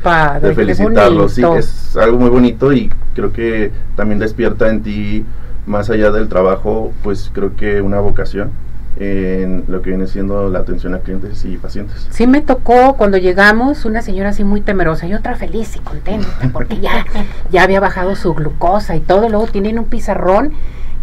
felicitarlos. 0.53 1.33
Sí, 1.33 1.43
es 1.57 1.95
algo 1.95 2.17
muy 2.19 2.29
bonito 2.29 2.73
y 2.73 2.91
creo 3.15 3.31
que 3.31 3.71
también 3.95 4.19
despierta 4.19 4.69
en 4.69 4.83
ti, 4.83 5.25
más 5.65 5.89
allá 5.89 6.11
del 6.11 6.27
trabajo, 6.27 6.91
pues 7.03 7.31
creo 7.33 7.55
que 7.55 7.81
una 7.81 8.01
vocación 8.01 8.51
en 8.99 9.63
lo 9.69 9.81
que 9.81 9.89
viene 9.89 10.05
siendo 10.05 10.49
la 10.49 10.59
atención 10.59 10.93
a 10.93 10.99
clientes 10.99 11.43
y 11.45 11.57
pacientes. 11.57 12.07
Sí 12.11 12.27
me 12.27 12.41
tocó 12.41 12.95
cuando 12.95 13.17
llegamos 13.17 13.85
una 13.85 14.01
señora 14.01 14.29
así 14.29 14.43
muy 14.43 14.61
temerosa 14.61 15.07
y 15.07 15.13
otra 15.13 15.35
feliz 15.35 15.75
y 15.77 15.79
contenta 15.79 16.27
porque 16.51 16.79
ya, 16.79 17.05
ya 17.49 17.63
había 17.63 17.79
bajado 17.79 18.15
su 18.15 18.33
glucosa 18.33 18.95
y 18.95 18.99
todo, 18.99 19.29
luego 19.29 19.47
tienen 19.47 19.79
un 19.79 19.85
pizarrón 19.85 20.53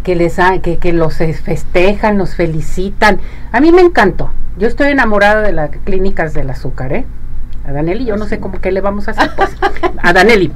que 0.03 0.15
les 0.15 0.37
que, 0.61 0.77
que 0.77 0.93
los 0.93 1.15
festejan, 1.17 2.17
los 2.17 2.35
felicitan. 2.35 3.19
A 3.51 3.59
mí 3.59 3.71
me 3.71 3.81
encantó. 3.81 4.31
Yo 4.57 4.67
estoy 4.67 4.89
enamorada 4.89 5.41
de 5.41 5.53
las 5.53 5.71
clínicas 5.83 6.33
del 6.33 6.49
azúcar, 6.49 6.93
¿eh? 6.93 7.05
A 7.65 7.71
Daneli, 7.71 8.05
yo 8.05 8.17
no 8.17 8.25
sé 8.25 8.39
cómo 8.39 8.59
qué 8.59 8.71
le 8.71 8.81
vamos 8.81 9.07
a 9.07 9.11
hacer, 9.11 9.31
pues. 9.37 9.51
A 10.01 10.13
Daneli. 10.13 10.51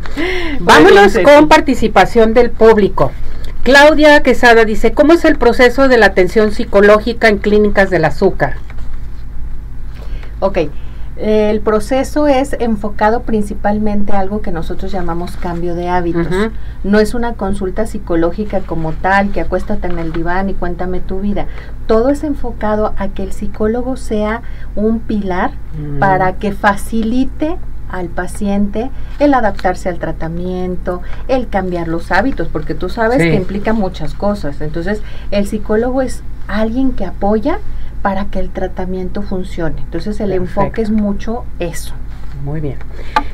Vámonos 0.59 1.17
con 1.23 1.47
participación 1.47 2.33
del 2.33 2.51
público. 2.51 3.11
Claudia 3.63 4.21
Quesada 4.21 4.65
dice, 4.65 4.93
¿cómo 4.93 5.13
es 5.13 5.25
el 5.25 5.37
proceso 5.37 5.87
de 5.87 5.97
la 5.97 6.07
atención 6.07 6.51
psicológica 6.51 7.29
en 7.29 7.39
clínicas 7.39 7.89
del 7.89 8.05
azúcar? 8.05 8.57
Ok, 10.39 10.59
El 11.17 11.61
proceso 11.61 12.27
es 12.27 12.53
enfocado 12.59 13.21
principalmente 13.21 14.11
a 14.11 14.19
algo 14.19 14.41
que 14.41 14.51
nosotros 14.51 14.91
llamamos 14.91 15.37
cambio 15.37 15.73
de 15.73 15.87
hábitos. 15.87 16.27
No 16.83 16.99
es 16.99 17.13
una 17.13 17.33
consulta 17.33 17.85
psicológica 17.85 18.61
como 18.61 18.91
tal, 18.91 19.31
que 19.31 19.41
acuéstate 19.41 19.87
en 19.87 19.97
el 19.97 20.11
diván 20.11 20.49
y 20.49 20.53
cuéntame 20.53 20.99
tu 20.99 21.21
vida. 21.21 21.47
Todo 21.87 22.09
es 22.09 22.23
enfocado 22.23 22.93
a 22.97 23.07
que 23.09 23.23
el 23.23 23.31
psicólogo 23.31 23.95
sea 23.95 24.41
un 24.75 24.99
pilar 24.99 25.51
mm. 25.79 25.99
para 25.99 26.33
que 26.33 26.51
facilite 26.51 27.57
al 27.89 28.07
paciente 28.07 28.89
el 29.19 29.33
adaptarse 29.33 29.87
al 29.87 29.99
tratamiento, 29.99 31.01
el 31.27 31.47
cambiar 31.47 31.87
los 31.87 32.11
hábitos, 32.11 32.49
porque 32.49 32.75
tú 32.75 32.89
sabes 32.89 33.19
que 33.19 33.35
implica 33.35 33.71
muchas 33.71 34.13
cosas. 34.13 34.59
Entonces, 34.59 35.01
el 35.31 35.47
psicólogo 35.47 36.01
es 36.01 36.23
alguien 36.47 36.91
que 36.91 37.05
apoya 37.05 37.59
para 38.01 38.25
que 38.25 38.39
el 38.39 38.49
tratamiento 38.49 39.21
funcione. 39.21 39.81
Entonces, 39.81 40.19
el 40.19 40.31
enfoque 40.31 40.81
es 40.81 40.91
mucho 40.91 41.45
eso. 41.59 41.93
Muy 42.43 42.61
bien. 42.61 42.77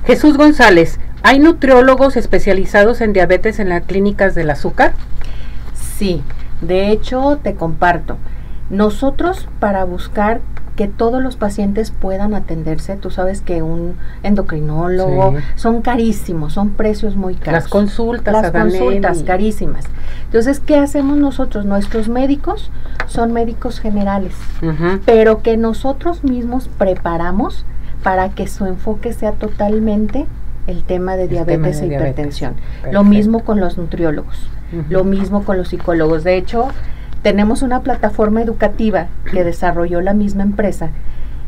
Jesús 0.05 0.37
González, 0.37 0.99
¿hay 1.23 1.39
nutriólogos 1.39 2.17
especializados 2.17 3.01
en 3.01 3.13
diabetes 3.13 3.59
en 3.59 3.69
las 3.69 3.83
clínicas 3.83 4.35
del 4.35 4.49
azúcar? 4.49 4.93
Sí, 5.73 6.23
de 6.61 6.91
hecho 6.91 7.39
te 7.43 7.55
comparto. 7.55 8.17
Nosotros 8.71 9.47
para 9.59 9.83
buscar 9.83 10.41
que 10.75 10.87
todos 10.87 11.21
los 11.21 11.35
pacientes 11.35 11.91
puedan 11.91 12.33
atenderse. 12.33 12.95
Tú 12.95 13.11
sabes 13.11 13.41
que 13.41 13.61
un 13.61 13.97
endocrinólogo 14.23 15.35
son 15.55 15.81
carísimos, 15.81 16.53
son 16.53 16.71
precios 16.71 17.15
muy 17.15 17.35
caros. 17.35 17.63
Las 17.63 17.67
consultas, 17.67 18.33
las 18.33 18.51
consultas 18.51 19.23
carísimas. 19.23 19.85
Entonces, 20.25 20.59
¿qué 20.59 20.77
hacemos 20.77 21.17
nosotros? 21.17 21.65
Nuestros 21.65 22.07
médicos 22.07 22.71
son 23.07 23.33
médicos 23.33 23.79
generales, 23.79 24.33
pero 25.05 25.41
que 25.41 25.57
nosotros 25.57 26.23
mismos 26.23 26.69
preparamos 26.77 27.65
para 28.01 28.29
que 28.29 28.47
su 28.47 28.65
enfoque 28.65 29.13
sea 29.13 29.33
totalmente 29.33 30.25
el 30.67 30.83
tema 30.83 31.15
de 31.17 31.27
diabetes 31.27 31.81
e 31.81 31.87
hipertensión. 31.87 32.55
Lo 32.91 33.03
mismo 33.03 33.43
con 33.43 33.59
los 33.59 33.77
nutriólogos, 33.77 34.47
lo 34.89 35.03
mismo 35.03 35.43
con 35.43 35.57
los 35.57 35.67
psicólogos. 35.67 36.23
De 36.23 36.37
hecho, 36.37 36.69
tenemos 37.21 37.61
una 37.61 37.81
plataforma 37.81 38.41
educativa 38.41 39.07
que 39.31 39.43
desarrolló 39.43 40.01
la 40.01 40.13
misma 40.13 40.43
empresa 40.43 40.89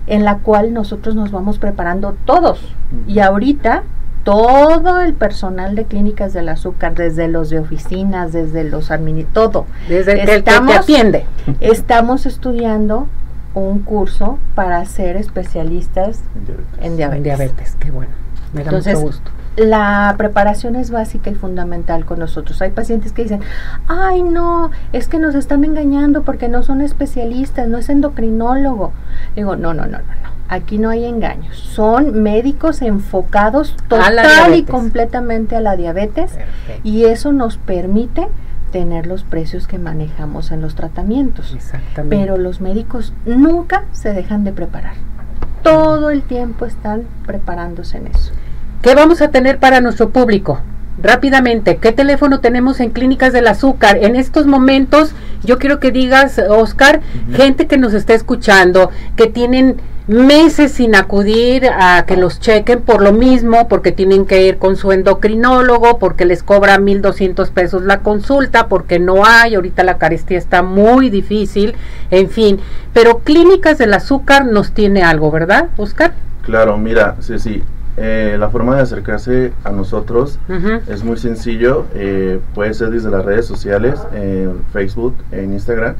en 0.07 0.25
la 0.25 0.39
cual 0.39 0.73
nosotros 0.73 1.15
nos 1.15 1.31
vamos 1.31 1.59
preparando 1.59 2.15
todos. 2.25 2.59
Y 3.07 3.19
ahorita 3.19 3.83
todo 4.23 5.01
el 5.01 5.13
personal 5.13 5.75
de 5.75 5.85
clínicas 5.85 6.33
del 6.33 6.49
azúcar, 6.49 6.95
desde 6.95 7.27
los 7.27 7.49
de 7.49 7.59
oficinas, 7.59 8.31
desde 8.31 8.63
los 8.63 8.91
administrativos, 8.91 9.51
todo. 9.51 9.65
Desde 9.87 10.21
el 10.21 10.27
que 10.27 10.41
te 10.41 10.73
atiende. 10.73 11.25
Estamos 11.59 12.25
estudiando 12.25 13.07
un 13.53 13.79
curso 13.79 14.39
para 14.55 14.83
ser 14.85 15.15
especialistas 15.15 16.21
en 16.81 16.97
diabetes. 16.97 17.17
En 17.17 17.23
diabetes, 17.23 17.77
qué 17.79 17.91
bueno. 17.91 18.11
Me 18.53 18.63
da 18.63 18.71
mucho 18.71 18.99
gusto 18.99 19.31
la 19.55 20.15
preparación 20.17 20.75
es 20.75 20.91
básica 20.91 21.29
y 21.29 21.35
fundamental 21.35 22.05
con 22.05 22.19
nosotros. 22.19 22.61
Hay 22.61 22.71
pacientes 22.71 23.11
que 23.11 23.23
dicen, 23.23 23.41
ay 23.87 24.23
no, 24.23 24.71
es 24.91 25.07
que 25.07 25.19
nos 25.19 25.35
están 25.35 25.63
engañando 25.63 26.23
porque 26.23 26.49
no 26.49 26.63
son 26.63 26.81
especialistas, 26.81 27.67
no 27.67 27.77
es 27.77 27.89
endocrinólogo. 27.89 28.91
Digo, 29.35 29.55
no, 29.55 29.73
no, 29.73 29.85
no, 29.85 29.99
no, 29.99 30.03
no. 30.03 30.33
Aquí 30.49 30.77
no 30.77 30.89
hay 30.89 31.05
engaños. 31.05 31.57
Son 31.57 32.21
médicos 32.21 32.81
enfocados 32.81 33.75
total 33.87 34.55
y 34.55 34.63
completamente 34.63 35.55
a 35.55 35.61
la 35.61 35.75
diabetes 35.75 36.37
y 36.83 37.05
eso 37.05 37.31
nos 37.31 37.57
permite 37.57 38.27
tener 38.71 39.05
los 39.05 39.23
precios 39.23 39.67
que 39.67 39.77
manejamos 39.77 40.51
en 40.51 40.61
los 40.61 40.75
tratamientos. 40.75 41.53
Exactamente. 41.53 42.15
Pero 42.15 42.37
los 42.37 42.59
médicos 42.59 43.13
nunca 43.25 43.85
se 43.91 44.13
dejan 44.13 44.43
de 44.43 44.51
preparar. 44.51 44.95
Todo 45.61 46.09
el 46.09 46.23
tiempo 46.23 46.65
están 46.65 47.03
preparándose 47.25 47.97
en 47.97 48.07
eso. 48.07 48.33
¿Qué 48.83 48.95
vamos 48.95 49.21
a 49.21 49.29
tener 49.29 49.59
para 49.59 49.79
nuestro 49.79 50.09
público? 50.09 50.59
Rápidamente, 51.01 51.77
¿qué 51.77 51.93
teléfono 51.93 52.41
tenemos 52.41 52.81
en 52.81 52.89
Clínicas 52.89 53.31
del 53.31 53.47
Azúcar? 53.47 53.99
En 54.01 54.17
estos 54.17 54.45
momentos, 54.45 55.15
yo 55.41 55.57
quiero 55.57 55.79
que 55.79 55.93
digas, 55.93 56.37
Oscar, 56.49 56.99
gente 57.33 57.65
que 57.67 57.77
nos 57.77 57.93
está 57.93 58.13
escuchando, 58.13 58.91
que 59.15 59.27
tienen 59.27 59.77
meses 60.07 60.73
sin 60.73 60.95
acudir 60.95 61.65
a 61.67 62.03
que 62.05 62.17
los 62.17 62.41
chequen 62.41 62.81
por 62.81 63.01
lo 63.01 63.13
mismo, 63.13 63.69
porque 63.69 63.93
tienen 63.93 64.25
que 64.25 64.45
ir 64.45 64.57
con 64.57 64.75
su 64.75 64.91
endocrinólogo, 64.91 65.97
porque 65.97 66.25
les 66.25 66.43
cobra 66.43 66.77
1.200 66.77 67.51
pesos 67.51 67.83
la 67.83 67.99
consulta, 67.99 68.67
porque 68.67 68.99
no 68.99 69.25
hay, 69.25 69.55
ahorita 69.55 69.85
la 69.85 69.97
carestía 69.97 70.37
está 70.37 70.61
muy 70.61 71.09
difícil, 71.09 71.73
en 72.11 72.29
fin. 72.29 72.59
Pero 72.91 73.19
Clínicas 73.19 73.77
del 73.77 73.93
Azúcar 73.93 74.45
nos 74.45 74.73
tiene 74.73 75.03
algo, 75.03 75.31
¿verdad, 75.31 75.69
Oscar? 75.77 76.11
Claro, 76.41 76.77
mira, 76.77 77.15
sí, 77.21 77.39
sí, 77.39 77.63
eh, 77.95 78.37
la 78.39 78.49
forma 78.49 78.75
de 78.75 78.81
acercarse 78.81 79.53
a 79.63 79.71
nosotros 79.71 80.39
es 80.87 81.03
muy 81.03 81.17
sencillo. 81.17 81.85
Eh, 81.93 82.39
puede 82.55 82.73
ser 82.73 82.89
desde 82.89 83.11
las 83.11 83.23
redes 83.23 83.45
sociales, 83.45 83.99
en 84.13 84.61
Facebook, 84.71 85.15
en 85.31 85.53
Instagram. 85.53 85.95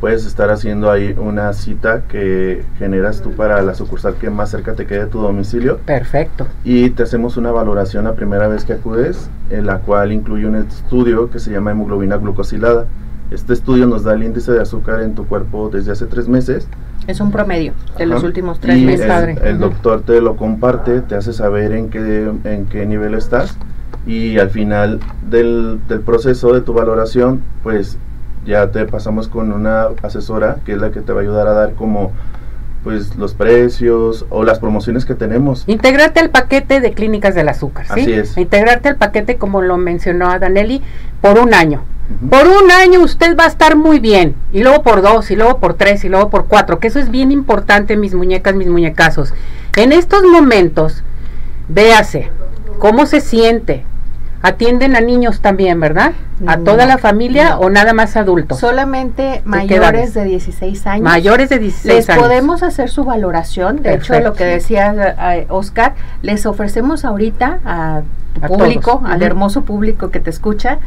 Puedes 0.00 0.26
estar 0.26 0.50
haciendo 0.50 0.92
ahí 0.92 1.16
una 1.18 1.52
cita 1.54 2.02
que 2.08 2.64
generas 2.78 3.20
tú 3.20 3.32
para 3.32 3.60
la 3.62 3.74
sucursal 3.74 4.14
que 4.14 4.30
más 4.30 4.50
cerca 4.50 4.74
te 4.74 4.86
quede 4.86 5.00
de 5.00 5.06
tu 5.06 5.20
domicilio. 5.20 5.78
Perfecto. 5.78 6.46
Y 6.62 6.90
te 6.90 7.02
hacemos 7.02 7.36
una 7.36 7.50
valoración 7.50 8.04
la 8.04 8.14
primera 8.14 8.46
vez 8.46 8.64
que 8.64 8.74
acudes, 8.74 9.28
en 9.50 9.66
la 9.66 9.78
cual 9.78 10.12
incluye 10.12 10.46
un 10.46 10.54
estudio 10.54 11.30
que 11.30 11.40
se 11.40 11.50
llama 11.50 11.72
hemoglobina 11.72 12.16
glucosilada. 12.16 12.86
Este 13.32 13.52
estudio 13.52 13.86
nos 13.86 14.04
da 14.04 14.14
el 14.14 14.22
índice 14.22 14.52
de 14.52 14.60
azúcar 14.60 15.02
en 15.02 15.14
tu 15.14 15.26
cuerpo 15.26 15.68
desde 15.68 15.92
hace 15.92 16.06
tres 16.06 16.28
meses 16.28 16.68
es 17.08 17.20
un 17.20 17.32
promedio 17.32 17.72
de 17.96 18.06
los 18.06 18.22
últimos 18.22 18.60
tres 18.60 18.80
meses. 18.82 19.10
El, 19.10 19.38
el 19.38 19.58
doctor 19.58 20.02
te 20.02 20.20
lo 20.20 20.36
comparte, 20.36 21.00
te 21.00 21.16
hace 21.16 21.32
saber 21.32 21.72
en 21.72 21.88
qué, 21.88 22.30
en 22.44 22.66
qué 22.66 22.84
nivel 22.84 23.14
estás 23.14 23.56
y 24.06 24.38
al 24.38 24.50
final 24.50 25.00
del, 25.28 25.80
del 25.88 26.00
proceso 26.00 26.52
de 26.52 26.60
tu 26.60 26.74
valoración, 26.74 27.42
pues 27.62 27.98
ya 28.44 28.70
te 28.70 28.84
pasamos 28.84 29.26
con 29.28 29.52
una 29.52 29.88
asesora 30.02 30.58
que 30.66 30.72
es 30.72 30.78
la 30.78 30.90
que 30.90 31.00
te 31.00 31.12
va 31.14 31.20
a 31.20 31.22
ayudar 31.22 31.48
a 31.48 31.52
dar 31.52 31.72
como 31.72 32.12
pues 32.84 33.16
los 33.16 33.34
precios 33.34 34.26
o 34.30 34.44
las 34.44 34.58
promociones 34.58 35.04
que 35.04 35.14
tenemos. 35.14 35.64
Integrarte 35.66 36.20
al 36.20 36.30
paquete 36.30 36.80
de 36.80 36.92
clínicas 36.92 37.34
del 37.34 37.48
azúcar, 37.48 37.86
¿sí? 37.86 38.00
Así 38.00 38.12
es. 38.12 38.36
Integrarte 38.36 38.88
al 38.88 38.96
paquete 38.96 39.36
como 39.36 39.62
lo 39.62 39.76
mencionó 39.76 40.30
a 40.30 40.38
Danelli 40.38 40.82
por 41.20 41.38
un 41.38 41.54
año. 41.54 41.82
Por 42.30 42.46
un 42.46 42.70
año 42.70 43.00
usted 43.00 43.36
va 43.36 43.44
a 43.44 43.48
estar 43.48 43.76
muy 43.76 44.00
bien, 44.00 44.34
y 44.50 44.62
luego 44.62 44.82
por 44.82 45.02
dos, 45.02 45.30
y 45.30 45.36
luego 45.36 45.58
por 45.58 45.74
tres, 45.74 46.04
y 46.04 46.08
luego 46.08 46.30
por 46.30 46.46
cuatro, 46.46 46.78
que 46.78 46.88
eso 46.88 46.98
es 46.98 47.10
bien 47.10 47.30
importante, 47.30 47.98
mis 47.98 48.14
muñecas, 48.14 48.54
mis 48.54 48.68
muñecazos. 48.68 49.34
En 49.76 49.92
estos 49.92 50.22
momentos, 50.22 51.04
véase 51.68 52.30
cómo 52.78 53.04
se 53.04 53.20
siente. 53.20 53.84
Atienden 54.40 54.94
a 54.94 55.00
niños 55.00 55.40
también, 55.40 55.80
¿verdad? 55.80 56.12
¿A 56.46 56.58
toda 56.58 56.86
la 56.86 56.98
familia 56.98 57.58
o 57.58 57.70
nada 57.70 57.92
más 57.92 58.16
adultos? 58.16 58.60
Solamente 58.60 59.42
mayores 59.44 60.14
de 60.14 60.24
16 60.24 60.86
años. 60.86 61.02
Mayores 61.02 61.48
de 61.48 61.58
16 61.58 61.84
les 61.84 62.08
años. 62.08 62.22
Les 62.22 62.28
podemos 62.28 62.62
hacer 62.62 62.88
su 62.88 63.04
valoración. 63.04 63.82
De 63.82 63.94
hecho, 63.94 64.18
lo 64.20 64.34
que 64.34 64.44
decía 64.44 64.94
eh, 65.34 65.46
Oscar, 65.48 65.94
les 66.22 66.46
ofrecemos 66.46 67.04
ahorita 67.04 67.58
a 67.64 68.02
tu 68.34 68.40
público, 68.42 69.02
al 69.04 69.22
hermoso 69.22 69.62
público 69.62 70.10
que 70.10 70.20
te 70.20 70.30
escucha, 70.30 70.78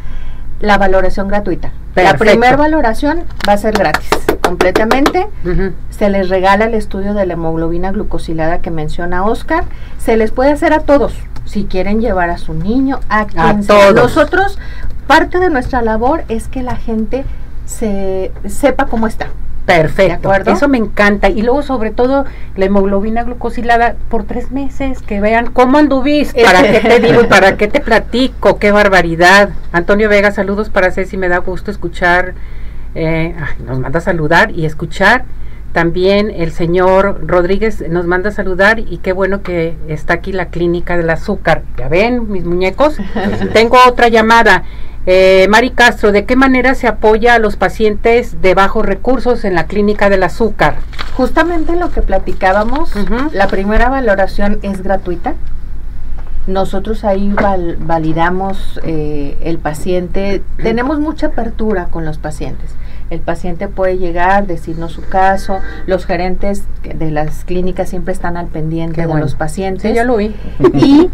la 0.61 0.77
valoración 0.77 1.27
gratuita. 1.27 1.71
La 1.95 2.15
primera 2.15 2.55
valoración 2.55 3.23
va 3.47 3.53
a 3.53 3.57
ser 3.57 3.73
gratis, 3.77 4.09
completamente. 4.41 5.27
Se 5.89 6.09
les 6.09 6.29
regala 6.29 6.65
el 6.65 6.73
estudio 6.73 7.13
de 7.13 7.25
la 7.25 7.33
hemoglobina 7.33 7.91
glucosilada 7.91 8.59
que 8.59 8.71
menciona 8.71 9.25
Oscar. 9.25 9.65
Se 9.97 10.17
les 10.17 10.31
puede 10.31 10.51
hacer 10.51 10.73
a 10.73 10.79
todos, 10.79 11.13
si 11.45 11.65
quieren 11.65 12.01
llevar 12.01 12.29
a 12.29 12.37
su 12.37 12.53
niño, 12.53 12.99
a 13.09 13.25
quien 13.25 13.63
sea. 13.63 13.91
Nosotros, 13.91 14.57
parte 15.07 15.39
de 15.39 15.49
nuestra 15.49 15.81
labor 15.81 16.23
es 16.29 16.47
que 16.47 16.63
la 16.63 16.75
gente 16.75 17.25
se 17.65 18.31
sepa 18.47 18.85
cómo 18.85 19.07
está. 19.07 19.27
Perfecto, 19.77 20.33
eso 20.51 20.67
me 20.67 20.77
encanta. 20.77 21.29
Y 21.29 21.41
luego, 21.41 21.61
sobre 21.61 21.91
todo, 21.91 22.25
la 22.55 22.65
hemoglobina 22.65 23.23
glucosilada 23.23 23.95
por 24.09 24.23
tres 24.23 24.51
meses, 24.51 25.01
que 25.01 25.21
vean 25.21 25.51
cómo 25.51 25.77
anduviste, 25.77 26.43
para 26.45 26.61
qué 26.63 26.79
te 26.79 26.99
digo 26.99 27.21
y 27.21 27.27
para 27.27 27.57
qué 27.57 27.67
te 27.67 27.79
platico, 27.81 28.59
qué 28.59 28.71
barbaridad. 28.71 29.49
Antonio 29.71 30.09
Vega, 30.09 30.31
saludos 30.31 30.69
para 30.69 30.91
Ceci, 30.91 31.17
me 31.17 31.29
da 31.29 31.37
gusto 31.37 31.71
escuchar, 31.71 32.33
eh, 32.95 33.35
nos 33.65 33.79
manda 33.79 33.99
a 33.99 34.01
saludar 34.01 34.51
y 34.51 34.65
escuchar. 34.65 35.23
También 35.73 36.31
el 36.31 36.51
señor 36.51 37.25
Rodríguez 37.25 37.87
nos 37.89 38.05
manda 38.05 38.29
a 38.29 38.33
saludar 38.33 38.79
y 38.79 38.97
qué 38.97 39.13
bueno 39.13 39.41
que 39.41 39.77
está 39.87 40.15
aquí 40.15 40.33
la 40.33 40.47
clínica 40.47 40.97
del 40.97 41.09
azúcar. 41.09 41.63
Ya 41.77 41.87
ven, 41.87 42.29
mis 42.29 42.43
muñecos. 42.43 42.97
Tengo 43.53 43.77
otra 43.87 44.09
llamada. 44.09 44.63
Eh, 45.07 45.47
Mari 45.49 45.71
Castro, 45.71 46.11
¿de 46.11 46.25
qué 46.25 46.35
manera 46.35 46.75
se 46.75 46.87
apoya 46.87 47.33
a 47.33 47.39
los 47.39 47.55
pacientes 47.55 48.41
de 48.41 48.53
bajos 48.53 48.85
recursos 48.85 49.43
en 49.45 49.55
la 49.55 49.65
clínica 49.65 50.09
del 50.09 50.21
azúcar? 50.21 50.75
Justamente 51.15 51.75
lo 51.75 51.91
que 51.91 52.01
platicábamos, 52.01 52.93
la 53.33 53.47
primera 53.47 53.89
valoración 53.89 54.59
es 54.61 54.83
gratuita. 54.83 55.33
nosotros 56.47 57.03
ahí 57.03 57.33
validamos 57.79 58.79
eh, 58.83 59.37
el 59.43 59.57
paciente. 59.59 60.41
Tenemos 60.57 60.99
mucha 60.99 61.27
apertura 61.27 61.85
con 61.85 62.05
los 62.05 62.17
pacientes. 62.17 62.71
El 63.11 63.19
paciente 63.19 63.67
puede 63.67 63.97
llegar, 63.97 64.47
decirnos 64.47 64.93
su 64.93 65.01
caso. 65.01 65.59
Los 65.85 66.05
gerentes 66.05 66.63
de 66.81 67.11
las 67.11 67.43
clínicas 67.43 67.89
siempre 67.89 68.13
están 68.13 68.37
al 68.37 68.47
pendiente 68.47 69.05
de 69.05 69.19
los 69.19 69.35
pacientes. 69.35 69.93
ya 69.93 70.05
lo 70.05 70.15
vi. 70.15 70.33
Y 70.73 71.09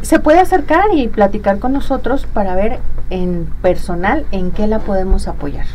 se 0.00 0.20
puede 0.20 0.40
acercar 0.40 0.86
y 0.94 1.06
platicar 1.08 1.58
con 1.58 1.74
nosotros 1.74 2.26
para 2.32 2.54
ver 2.54 2.78
en 3.10 3.46
personal 3.60 4.24
en 4.32 4.52
qué 4.52 4.66
la 4.66 4.78
podemos 4.78 5.28
apoyar. 5.28 5.66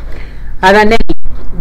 Adanelli, 0.60 0.96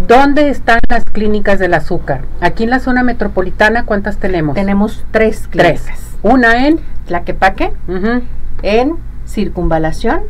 ¿dónde 0.08 0.50
están 0.50 0.80
las 0.90 1.06
clínicas 1.06 1.60
del 1.60 1.76
azúcar? 1.76 2.22
Aquí 2.42 2.64
en 2.64 2.72
la 2.72 2.80
zona 2.80 3.04
metropolitana, 3.04 3.86
¿cuántas 3.86 4.18
tenemos? 4.18 4.56
Tenemos 4.56 5.06
tres 5.12 5.48
clínicas. 5.48 5.84
Tres. 5.84 6.18
Una 6.24 6.66
en 6.66 6.80
Tlaquepaque, 7.06 7.74
en 8.64 8.96
Circunvalación 9.30 10.22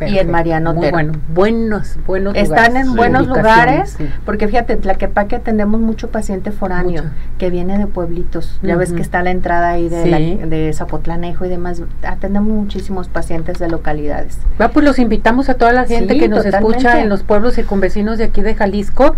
y 0.00 0.18
en 0.18 0.30
Mariano 0.30 0.72
Muy 0.72 0.90
bueno, 0.90 1.12
buenos, 1.28 1.98
buenos 2.06 2.34
Están 2.34 2.78
en 2.78 2.94
buenos 2.94 3.26
lugares, 3.26 3.98
porque 4.24 4.48
fíjate, 4.48 4.72
en 4.72 4.80
Tlaquepaque 4.80 5.36
atendemos 5.36 5.78
mucho 5.78 6.10
paciente 6.10 6.50
foráneo 6.52 7.04
que 7.36 7.50
viene 7.50 7.76
de 7.76 7.86
pueblitos. 7.86 8.58
Ya 8.62 8.76
ves 8.76 8.94
que 8.94 9.02
está 9.02 9.22
la 9.22 9.30
entrada 9.30 9.70
ahí 9.70 9.90
de, 9.90 10.46
de 10.46 10.72
Zapotlanejo 10.72 11.44
y 11.44 11.50
demás. 11.50 11.82
Atendemos 12.02 12.50
muchísimos 12.50 13.08
pacientes 13.08 13.58
de 13.58 13.68
localidades. 13.68 14.38
Va, 14.58 14.68
pues 14.68 14.86
los 14.86 14.98
invitamos 14.98 15.50
a 15.50 15.54
toda 15.54 15.72
la 15.72 15.84
gente 15.84 16.18
que 16.18 16.28
nos 16.28 16.46
escucha 16.46 17.02
en 17.02 17.10
los 17.10 17.24
pueblos 17.24 17.54
circunvecinos 17.56 18.16
de 18.16 18.24
aquí 18.24 18.40
de 18.40 18.54
Jalisco. 18.54 19.16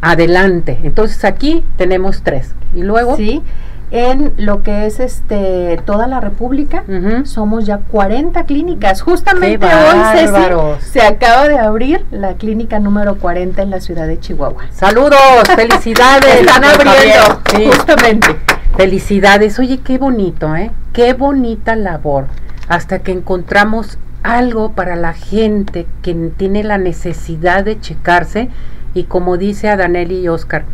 Adelante. 0.00 0.78
Entonces 0.84 1.24
aquí 1.26 1.62
tenemos 1.76 2.22
tres. 2.22 2.54
Y 2.74 2.82
luego. 2.82 3.16
Sí 3.16 3.42
en 3.90 4.34
lo 4.36 4.62
que 4.62 4.86
es 4.86 5.00
este 5.00 5.80
toda 5.84 6.06
la 6.06 6.20
República. 6.20 6.84
Somos 7.24 7.66
ya 7.66 7.78
40 7.78 8.44
clínicas. 8.44 9.02
Justamente 9.02 9.66
hoy 9.66 10.76
se 10.80 11.02
acaba 11.02 11.48
de 11.48 11.58
abrir 11.58 12.04
la 12.10 12.34
clínica 12.34 12.78
número 12.78 13.18
40 13.18 13.62
en 13.62 13.70
la 13.70 13.80
ciudad 13.80 14.06
de 14.06 14.18
Chihuahua. 14.20 14.64
Saludos, 14.70 15.18
felicidades. 15.56 16.40
Están 16.40 16.64
abriendo, 16.64 17.40
justamente. 17.72 18.36
Felicidades. 18.76 19.58
Oye, 19.58 19.78
qué 19.78 19.98
bonito, 19.98 20.54
¿eh? 20.54 20.70
Qué 20.92 21.14
bonita 21.14 21.74
labor. 21.76 22.26
Hasta 22.68 23.00
que 23.00 23.12
encontramos 23.12 23.98
algo 24.22 24.72
para 24.72 24.96
la 24.96 25.14
gente 25.14 25.86
que 26.02 26.14
tiene 26.36 26.62
la 26.62 26.78
necesidad 26.78 27.64
de 27.64 27.80
checarse 27.80 28.48
y 28.94 29.04
como 29.04 29.36
dice 29.36 29.68
a 29.68 29.76
Danelli 29.76 30.20
y 30.20 30.28
Oscar, 30.28 30.64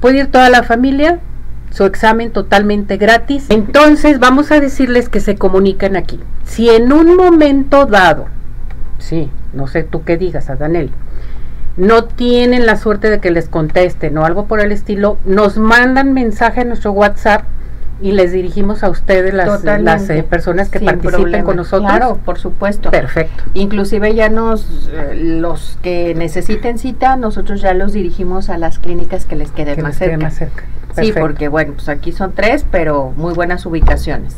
puede 0.00 0.18
ir 0.18 0.30
toda 0.30 0.48
la 0.48 0.62
familia, 0.62 1.18
su 1.70 1.84
examen 1.84 2.30
totalmente 2.30 2.96
gratis. 2.96 3.46
Entonces 3.48 4.18
vamos 4.18 4.50
a 4.52 4.60
decirles 4.60 5.08
que 5.08 5.20
se 5.20 5.36
comunican 5.36 5.96
aquí. 5.96 6.20
Si 6.44 6.70
en 6.70 6.92
un 6.92 7.16
momento 7.16 7.86
dado, 7.86 8.26
sí, 8.98 9.30
no 9.52 9.66
sé 9.66 9.82
tú 9.82 10.04
qué 10.04 10.16
digas, 10.16 10.50
a 10.50 10.56
Daniel, 10.56 10.90
no 11.76 12.04
tienen 12.04 12.66
la 12.66 12.76
suerte 12.76 13.10
de 13.10 13.20
que 13.20 13.30
les 13.30 13.48
contesten 13.48 14.18
o 14.18 14.24
algo 14.24 14.46
por 14.46 14.60
el 14.60 14.72
estilo, 14.72 15.18
nos 15.24 15.58
mandan 15.58 16.12
mensaje 16.12 16.62
a 16.62 16.64
nuestro 16.64 16.92
WhatsApp 16.92 17.44
y 18.00 18.12
les 18.12 18.32
dirigimos 18.32 18.84
a 18.84 18.90
ustedes 18.90 19.34
las, 19.34 19.64
las 19.64 20.08
eh, 20.10 20.22
personas 20.22 20.70
que 20.70 20.80
participen 20.80 21.44
con 21.44 21.56
nosotros. 21.56 21.90
Claro, 21.90 22.18
por 22.24 22.38
supuesto. 22.38 22.90
Perfecto. 22.90 23.44
Inclusive 23.54 24.14
ya 24.14 24.28
nos, 24.28 24.88
eh, 24.92 25.14
los 25.14 25.78
que 25.82 26.14
necesiten 26.14 26.78
cita, 26.78 27.16
nosotros 27.16 27.60
ya 27.60 27.74
los 27.74 27.92
dirigimos 27.92 28.50
a 28.50 28.58
las 28.58 28.78
clínicas 28.78 29.24
que 29.24 29.36
les 29.36 29.50
quede 29.50 29.76
más, 29.82 29.96
cerca. 29.96 30.18
más 30.18 30.34
cerca. 30.34 30.64
Sí, 31.02 31.12
porque 31.18 31.48
bueno, 31.48 31.74
pues 31.74 31.88
aquí 31.88 32.12
son 32.12 32.32
tres, 32.32 32.64
pero 32.70 33.12
muy 33.16 33.34
buenas 33.34 33.64
ubicaciones. 33.66 34.36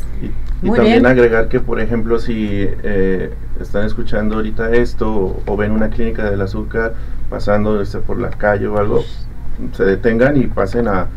Y, 0.63 0.71
también 0.71 1.07
agregar 1.07 1.49
que, 1.49 1.61
por 1.61 1.81
ejemplo, 1.81 2.19
si 2.19 2.69
eh, 2.83 3.33
están 3.61 3.87
escuchando 3.87 4.37
ahorita 4.37 4.71
esto 4.73 5.43
o, 5.47 5.57
ven 5.57 5.73
una 5.73 5.89
clínica 5.89 6.31
del 6.31 6.41
azúcar 6.43 6.95
pasando 7.31 7.81
este, 7.81 7.99
por 7.99 8.19
la 8.19 8.31
calle 8.31 8.67
o 8.67 8.79
algo, 8.79 9.05
se 9.73 9.85
detengan 9.85 10.37
y 10.37 10.47
pasen 10.47 10.89
a, 10.89 11.09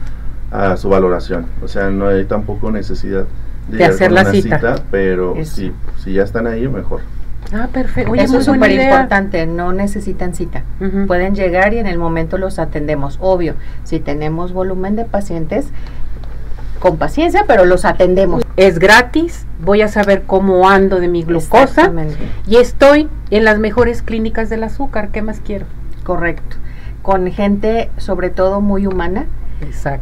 su 0.77 0.87
valoración. 0.87 1.47
O 1.63 1.67
sea, 1.67 1.89
no 1.89 2.07
hay 2.07 2.25
tampoco 2.25 2.71
necesidad 2.71 3.25
de, 3.69 3.83
hacer 3.83 4.11
la 4.11 4.25
cita. 4.25 4.75
pero 4.91 5.35
si, 5.43 5.71
si 5.97 6.13
ya 6.13 6.23
están 6.23 6.45
ahí, 6.45 6.67
mejor. 6.67 7.01
Ah, 7.53 7.67
perfecto. 7.71 8.15
Eso 8.15 8.39
es 8.39 8.45
súper 8.45 8.71
importante, 8.71 9.45
no 9.45 9.73
necesitan 9.73 10.33
cita. 10.33 10.63
Pueden 11.07 11.35
llegar 11.35 11.73
y 11.73 11.77
en 11.77 11.87
el 11.87 11.97
momento 11.97 12.37
los 12.37 12.59
atendemos. 12.59 13.17
Obvio, 13.21 13.55
si 13.83 13.99
tenemos 13.99 14.53
volumen 14.53 14.95
de 14.95 15.05
pacientes, 15.05 15.67
con 16.79 16.97
paciencia, 16.97 17.45
pero 17.47 17.63
los 17.65 17.85
atendemos. 17.85 18.43
Es 18.57 18.79
gratis, 18.79 19.45
voy 19.61 19.81
a 19.81 19.87
saber 19.87 20.23
cómo 20.23 20.69
ando 20.69 20.99
de 20.99 21.07
mi 21.07 21.23
glucosa 21.23 21.91
y 22.47 22.57
estoy 22.57 23.07
en 23.29 23.45
las 23.45 23.59
mejores 23.59 24.01
clínicas 24.01 24.49
del 24.49 24.63
azúcar. 24.63 25.09
¿Qué 25.09 25.21
más 25.21 25.39
quiero? 25.39 25.65
Correcto. 26.03 26.57
Con 27.03 27.31
gente 27.31 27.91
sobre 27.97 28.31
todo 28.31 28.59
muy 28.59 28.87
humana 28.87 29.27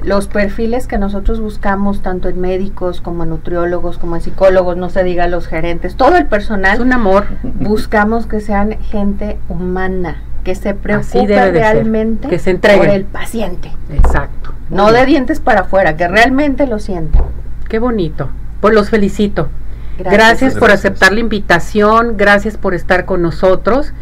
los 0.04 0.28
perfiles 0.28 0.88
que 0.88 0.98
nosotros 0.98 1.40
buscamos, 1.40 2.02
tanto 2.02 2.30
en 2.30 2.40
médicos 2.40 3.02
como 3.02 3.24
en 3.24 3.30
nutriólogos, 3.30 3.98
como 3.98 4.16
en 4.16 4.22
psicólogos, 4.22 4.78
no 4.78 4.90
se 4.90 5.04
diga 5.04 5.28
los 5.28 5.48
gerentes, 5.48 5.96
todo 5.96 6.18
el 6.18 6.26
personal. 6.28 6.76
Es 6.76 6.80
un 6.80 6.94
amor. 6.94 7.26
Buscamos 7.44 8.26
que 8.26 8.40
sean 8.40 8.80
gente 8.82 9.38
humana, 9.50 10.22
que 10.44 10.56
se 10.56 10.74
preocupe 10.74 11.52
realmente 11.52 12.28
que 12.28 12.40
se 12.40 12.56
por 12.56 12.88
el 12.88 13.06
paciente. 13.06 13.72
Exacto. 13.92 14.54
No 14.70 14.92
de 14.92 15.06
dientes 15.06 15.40
para 15.40 15.62
afuera, 15.62 15.96
que 15.96 16.08
realmente 16.08 16.66
lo 16.66 16.80
siente. 16.80 17.20
Qué 17.68 17.80
bonito. 17.80 18.30
Pues 18.62 18.74
los 18.74 18.90
felicito. 18.90 19.50
Gracias, 19.98 20.14
gracias 20.14 20.56
por 20.56 20.72
aceptar 20.72 21.12
la 21.14 21.20
invitación, 21.20 22.16
gracias 22.18 22.58
por 22.58 22.74
estar 22.74 23.06
con 23.06 23.22
nosotros. 23.22 23.94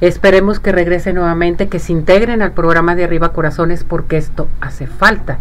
Esperemos 0.00 0.60
que 0.60 0.70
regrese 0.70 1.12
nuevamente, 1.12 1.68
que 1.68 1.80
se 1.80 1.92
integren 1.92 2.40
al 2.40 2.52
programa 2.52 2.94
de 2.94 3.04
Arriba 3.04 3.32
Corazones 3.32 3.82
porque 3.82 4.16
esto 4.16 4.48
hace 4.60 4.86
falta. 4.86 5.38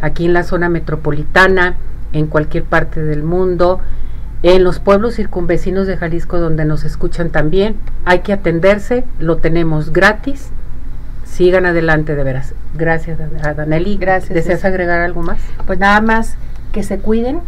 Aquí 0.00 0.26
en 0.26 0.32
la 0.32 0.44
zona 0.44 0.68
metropolitana, 0.68 1.74
en 2.12 2.26
cualquier 2.26 2.62
parte 2.62 3.02
del 3.02 3.24
mundo, 3.24 3.80
en 4.44 4.62
los 4.62 4.78
pueblos 4.78 5.14
circunvecinos 5.14 5.88
de 5.88 5.96
Jalisco 5.96 6.38
donde 6.38 6.64
nos 6.64 6.84
escuchan 6.84 7.30
también, 7.30 7.74
hay 8.04 8.20
que 8.20 8.32
atenderse, 8.32 9.04
lo 9.18 9.38
tenemos 9.38 9.92
gratis. 9.92 10.50
Sigan 11.24 11.66
adelante 11.66 12.14
de 12.14 12.22
veras. 12.22 12.54
Gracias 12.74 13.18
a 13.42 13.54
Danelli. 13.54 13.96
Gracias. 13.96 14.32
¿Deseas 14.32 14.64
agregar 14.64 15.00
algo 15.00 15.22
más? 15.22 15.40
Pues 15.66 15.78
nada 15.78 16.00
más 16.00 16.36
que 16.72 16.82
se 16.82 16.98
cuiden, 16.98 17.40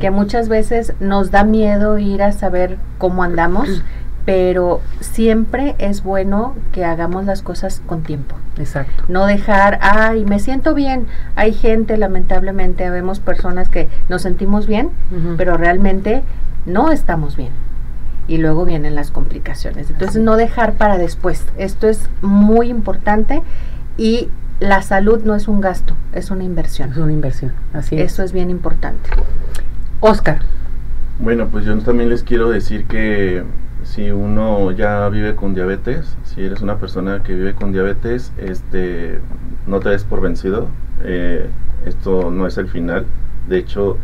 que 0.00 0.10
muchas 0.10 0.48
veces 0.48 0.94
nos 1.00 1.30
da 1.30 1.44
miedo 1.44 1.98
ir 1.98 2.22
a 2.22 2.32
saber 2.32 2.78
cómo 2.98 3.22
andamos 3.22 3.82
pero 4.26 4.82
siempre 5.00 5.76
es 5.78 6.02
bueno 6.02 6.56
que 6.72 6.84
hagamos 6.84 7.24
las 7.24 7.42
cosas 7.42 7.80
con 7.86 8.02
tiempo. 8.02 8.34
Exacto. 8.58 9.04
No 9.08 9.24
dejar, 9.24 9.78
ay, 9.80 10.24
me 10.24 10.40
siento 10.40 10.74
bien. 10.74 11.06
Hay 11.36 11.54
gente, 11.54 11.96
lamentablemente, 11.96 12.90
vemos 12.90 13.20
personas 13.20 13.68
que 13.68 13.88
nos 14.08 14.22
sentimos 14.22 14.66
bien, 14.66 14.90
pero 15.36 15.56
realmente 15.56 16.24
no 16.66 16.90
estamos 16.90 17.36
bien. 17.36 17.52
Y 18.26 18.38
luego 18.38 18.64
vienen 18.64 18.96
las 18.96 19.12
complicaciones. 19.12 19.90
Entonces, 19.90 20.20
no 20.20 20.36
dejar 20.36 20.72
para 20.72 20.98
después. 20.98 21.46
Esto 21.56 21.88
es 21.88 22.10
muy 22.20 22.68
importante 22.68 23.42
y 23.96 24.28
la 24.58 24.82
salud 24.82 25.22
no 25.22 25.36
es 25.36 25.46
un 25.46 25.60
gasto, 25.60 25.94
es 26.12 26.32
una 26.32 26.42
inversión. 26.42 26.90
Es 26.90 26.96
una 26.96 27.12
inversión, 27.12 27.52
así 27.72 27.94
es. 27.96 28.12
Eso 28.12 28.24
es 28.24 28.32
bien 28.32 28.50
importante. 28.50 29.08
Oscar. 30.00 30.40
Bueno, 31.20 31.46
pues 31.46 31.64
yo 31.64 31.78
también 31.78 32.08
les 32.08 32.24
quiero 32.24 32.50
decir 32.50 32.86
que 32.86 33.44
si 33.86 34.10
uno 34.10 34.72
ya 34.72 35.08
vive 35.08 35.36
con 35.36 35.54
diabetes, 35.54 36.16
si 36.24 36.44
eres 36.44 36.60
una 36.60 36.76
persona 36.76 37.22
que 37.22 37.34
vive 37.34 37.54
con 37.54 37.72
diabetes, 37.72 38.32
este, 38.36 39.20
no 39.66 39.80
te 39.80 39.90
des 39.90 40.04
por 40.04 40.20
vencido. 40.20 40.68
Eh, 41.02 41.48
esto 41.86 42.30
no 42.30 42.46
es 42.46 42.58
el 42.58 42.68
final. 42.68 43.06
De 43.48 43.58
hecho, 43.58 43.96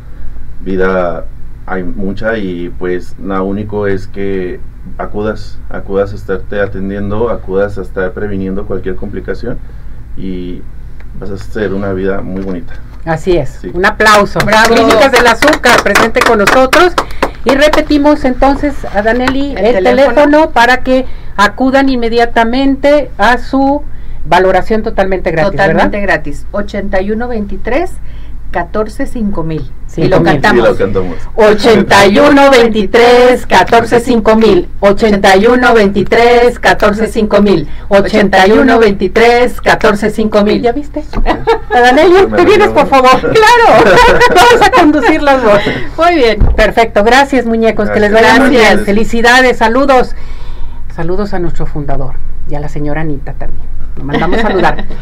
vida 0.65 1.27
hay 1.67 1.83
mucha 1.83 2.39
y 2.39 2.69
pues 2.79 3.17
lo 3.19 3.45
único 3.45 3.87
es 3.87 4.07
que 4.07 4.61
acudas, 4.99 5.59
acudas 5.69 6.13
a 6.13 6.17
estarte 6.17 6.61
atendiendo, 6.61 7.29
acudas 7.29 7.77
a 7.77 7.83
estar 7.83 8.13
previniendo 8.13 8.67
cualquier 8.67 8.97
complicación 8.97 9.59
y 10.17 10.63
vas 11.19 11.31
a 11.31 11.35
hacer 11.35 11.75
una 11.75 11.93
vida 11.93 12.21
muy 12.21 12.43
bonita. 12.43 12.75
Así 13.05 13.37
es. 13.37 13.61
Un 13.73 13.85
aplauso. 13.85 14.39
Bravo. 14.45 14.75
Clínicas 14.75 15.11
del 15.11 15.27
Azúcar, 15.27 15.83
presente 15.83 16.21
con 16.21 16.39
nosotros. 16.39 16.95
Y 17.45 17.51
repetimos 17.51 18.25
entonces 18.25 18.75
a 18.85 19.03
Daneli 19.03 19.55
el, 19.57 19.83
teléfono. 19.83 20.51
para 20.51 20.79
que 20.79 21.07
acudan 21.37 21.89
inmediatamente 21.89 23.11
a 23.19 23.39
su 23.39 23.83
valoración 24.25 24.83
totalmente 24.83 25.31
gratis. 25.31 25.51
Totalmente 25.53 26.01
gratis. 26.01 26.47
8123 26.53 27.91
14 28.53 29.07
5000. 29.07 29.71
Sí, 29.89 30.03
y 30.03 30.09
lo 30.09 30.21
mil. 30.21 30.33
cantamos. 30.41 30.59
Y 30.61 30.69
lo 30.69 30.77
cantamos. 30.77 31.17
81 31.35 32.51
23 32.51 33.47
14 33.47 34.01
5000 34.01 34.69
81 34.81 35.75
23 35.75 36.59
14 36.59 37.07
5000 37.09 37.69
81 37.89 38.79
23 38.79 39.61
14 39.61 40.11
5000 40.11 40.63
¿Ya 40.63 40.73
viste? 40.73 41.05
Danelio, 41.71 42.29
¿te 42.29 42.45
vienes 42.45 42.69
por 42.69 42.87
favor? 42.87 43.11
Claro, 43.21 43.85
vamos 44.35 44.67
a 44.67 44.71
conducir 44.71 45.23
las 45.23 45.43
dos. 45.43 45.61
Muy 45.97 46.15
bien. 46.15 46.39
Perfecto, 46.55 47.03
gracias 47.03 47.47
muñecos, 47.47 47.91
que 47.91 47.99
les 48.01 48.13
vaya 48.13 48.39
muy 48.39 48.51
bien. 48.51 48.63
Gracias. 48.63 48.85
Felicidades, 48.87 49.59
saludos. 49.59 50.15
Saludos 50.95 51.33
a 51.35 51.39
nuestro 51.39 51.67
fundador 51.67 52.15
y 52.49 52.55
a 52.55 52.61
la 52.61 52.69
señora 52.69 53.01
Anita 53.01 53.33
también. 53.33 53.67
Lo 53.97 54.05
mandamos 54.05 54.39
a 54.39 54.43
saludar. 54.43 54.85